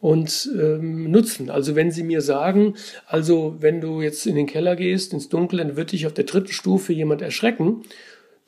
und 0.00 0.50
ähm, 0.58 1.08
nutzen. 1.08 1.50
Also 1.50 1.76
wenn 1.76 1.92
Sie 1.92 2.02
mir 2.02 2.20
sagen, 2.20 2.74
also 3.06 3.56
wenn 3.60 3.80
du 3.80 4.02
jetzt 4.02 4.26
in 4.26 4.34
den 4.34 4.46
Keller 4.46 4.74
gehst, 4.74 5.12
ins 5.12 5.28
Dunkel, 5.28 5.60
dann 5.60 5.76
wird 5.76 5.92
dich 5.92 6.08
auf 6.08 6.14
der 6.14 6.24
dritten 6.24 6.52
Stufe 6.52 6.92
jemand 6.92 7.22
erschrecken 7.22 7.84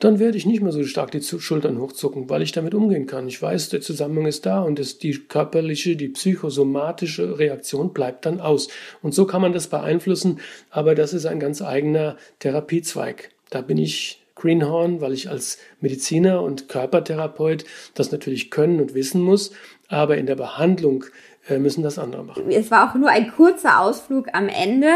dann 0.03 0.19
werde 0.19 0.37
ich 0.37 0.45
nicht 0.45 0.61
mehr 0.61 0.73
so 0.73 0.83
stark 0.83 1.11
die 1.11 1.21
Schultern 1.21 1.79
hochzucken, 1.79 2.29
weil 2.29 2.41
ich 2.41 2.51
damit 2.51 2.73
umgehen 2.73 3.05
kann. 3.05 3.27
Ich 3.27 3.41
weiß, 3.41 3.69
der 3.69 3.79
Zusammenhang 3.79 4.25
ist 4.25 4.45
da 4.45 4.61
und 4.61 4.77
das, 4.77 4.97
die 4.97 5.13
körperliche, 5.13 5.95
die 5.95 6.09
psychosomatische 6.09 7.39
Reaktion 7.39 7.93
bleibt 7.93 8.25
dann 8.25 8.41
aus. 8.41 8.67
Und 9.01 9.13
so 9.13 9.25
kann 9.25 9.41
man 9.41 9.53
das 9.53 9.67
beeinflussen, 9.67 10.39
aber 10.69 10.93
das 10.93 11.13
ist 11.13 11.25
ein 11.25 11.39
ganz 11.39 11.61
eigener 11.61 12.17
Therapiezweig. 12.39 13.29
Da 13.49 13.61
bin 13.61 13.77
ich 13.77 14.21
Greenhorn, 14.35 14.99
weil 14.99 15.13
ich 15.13 15.29
als 15.29 15.57
Mediziner 15.79 16.41
und 16.41 16.67
Körpertherapeut 16.67 17.63
das 17.93 18.11
natürlich 18.11 18.51
können 18.51 18.81
und 18.81 18.95
wissen 18.95 19.21
muss, 19.21 19.51
aber 19.87 20.17
in 20.17 20.25
der 20.25 20.35
Behandlung 20.35 21.05
äh, 21.47 21.59
müssen 21.59 21.81
das 21.81 21.97
andere 21.97 22.25
machen. 22.25 22.49
Es 22.49 22.71
war 22.71 22.89
auch 22.89 22.95
nur 22.95 23.09
ein 23.09 23.31
kurzer 23.31 23.79
Ausflug 23.79 24.27
am 24.33 24.49
Ende. 24.49 24.87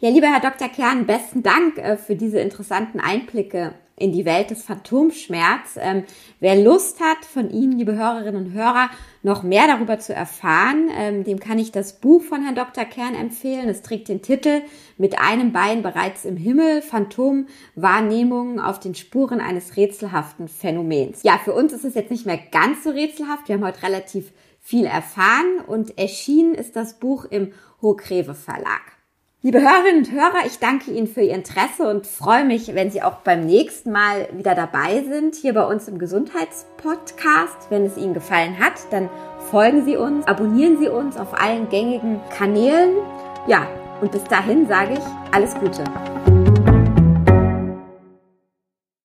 Ja, 0.00 0.10
lieber 0.10 0.26
Herr 0.26 0.40
Dr. 0.40 0.68
Kern, 0.68 1.06
besten 1.06 1.44
Dank 1.44 1.78
äh, 1.78 1.96
für 1.96 2.16
diese 2.16 2.40
interessanten 2.40 2.98
Einblicke 2.98 3.74
in 3.96 4.12
die 4.12 4.24
Welt 4.24 4.50
des 4.50 4.62
Phantomschmerz. 4.62 5.76
Ähm, 5.78 6.04
wer 6.38 6.62
Lust 6.62 7.00
hat, 7.00 7.24
von 7.24 7.50
Ihnen, 7.50 7.78
liebe 7.78 7.96
Hörerinnen 7.96 8.46
und 8.46 8.52
Hörer, 8.52 8.90
noch 9.22 9.42
mehr 9.42 9.66
darüber 9.66 9.98
zu 9.98 10.14
erfahren, 10.14 10.90
ähm, 10.94 11.24
dem 11.24 11.40
kann 11.40 11.58
ich 11.58 11.72
das 11.72 11.94
Buch 11.94 12.22
von 12.22 12.42
Herrn 12.42 12.54
Dr. 12.54 12.84
Kern 12.84 13.14
empfehlen. 13.14 13.68
Es 13.68 13.82
trägt 13.82 14.08
den 14.08 14.22
Titel 14.22 14.62
Mit 14.98 15.18
einem 15.18 15.52
Bein 15.52 15.82
bereits 15.82 16.24
im 16.24 16.36
Himmel, 16.36 16.82
Phantomwahrnehmungen 16.82 18.60
auf 18.60 18.78
den 18.78 18.94
Spuren 18.94 19.40
eines 19.40 19.76
rätselhaften 19.76 20.48
Phänomens. 20.48 21.22
Ja, 21.22 21.38
für 21.42 21.54
uns 21.54 21.72
ist 21.72 21.84
es 21.84 21.94
jetzt 21.94 22.10
nicht 22.10 22.26
mehr 22.26 22.38
ganz 22.50 22.84
so 22.84 22.90
rätselhaft. 22.90 23.48
Wir 23.48 23.56
haben 23.56 23.64
heute 23.64 23.82
relativ 23.82 24.32
viel 24.60 24.84
erfahren 24.84 25.60
und 25.66 25.98
erschienen 25.98 26.54
ist 26.54 26.76
das 26.76 26.98
Buch 26.98 27.24
im 27.24 27.52
Hochgreve 27.80 28.34
Verlag. 28.34 28.95
Liebe 29.42 29.60
Hörerinnen 29.60 29.98
und 29.98 30.12
Hörer, 30.12 30.46
ich 30.46 30.58
danke 30.60 30.90
Ihnen 30.90 31.06
für 31.06 31.20
Ihr 31.20 31.34
Interesse 31.34 31.88
und 31.88 32.06
freue 32.06 32.44
mich, 32.44 32.74
wenn 32.74 32.90
Sie 32.90 33.02
auch 33.02 33.16
beim 33.16 33.44
nächsten 33.44 33.92
Mal 33.92 34.28
wieder 34.32 34.54
dabei 34.54 35.04
sind, 35.04 35.34
hier 35.34 35.52
bei 35.52 35.64
uns 35.64 35.88
im 35.88 35.98
Gesundheitspodcast. 35.98 37.70
Wenn 37.70 37.84
es 37.84 37.98
Ihnen 37.98 38.14
gefallen 38.14 38.58
hat, 38.58 38.72
dann 38.90 39.10
folgen 39.50 39.84
Sie 39.84 39.96
uns, 39.96 40.26
abonnieren 40.26 40.78
Sie 40.78 40.88
uns 40.88 41.18
auf 41.18 41.38
allen 41.38 41.68
gängigen 41.68 42.18
Kanälen. 42.30 42.96
Ja, 43.46 43.68
und 44.00 44.10
bis 44.10 44.24
dahin 44.24 44.66
sage 44.68 44.94
ich 44.94 45.34
alles 45.34 45.54
Gute. 45.54 45.84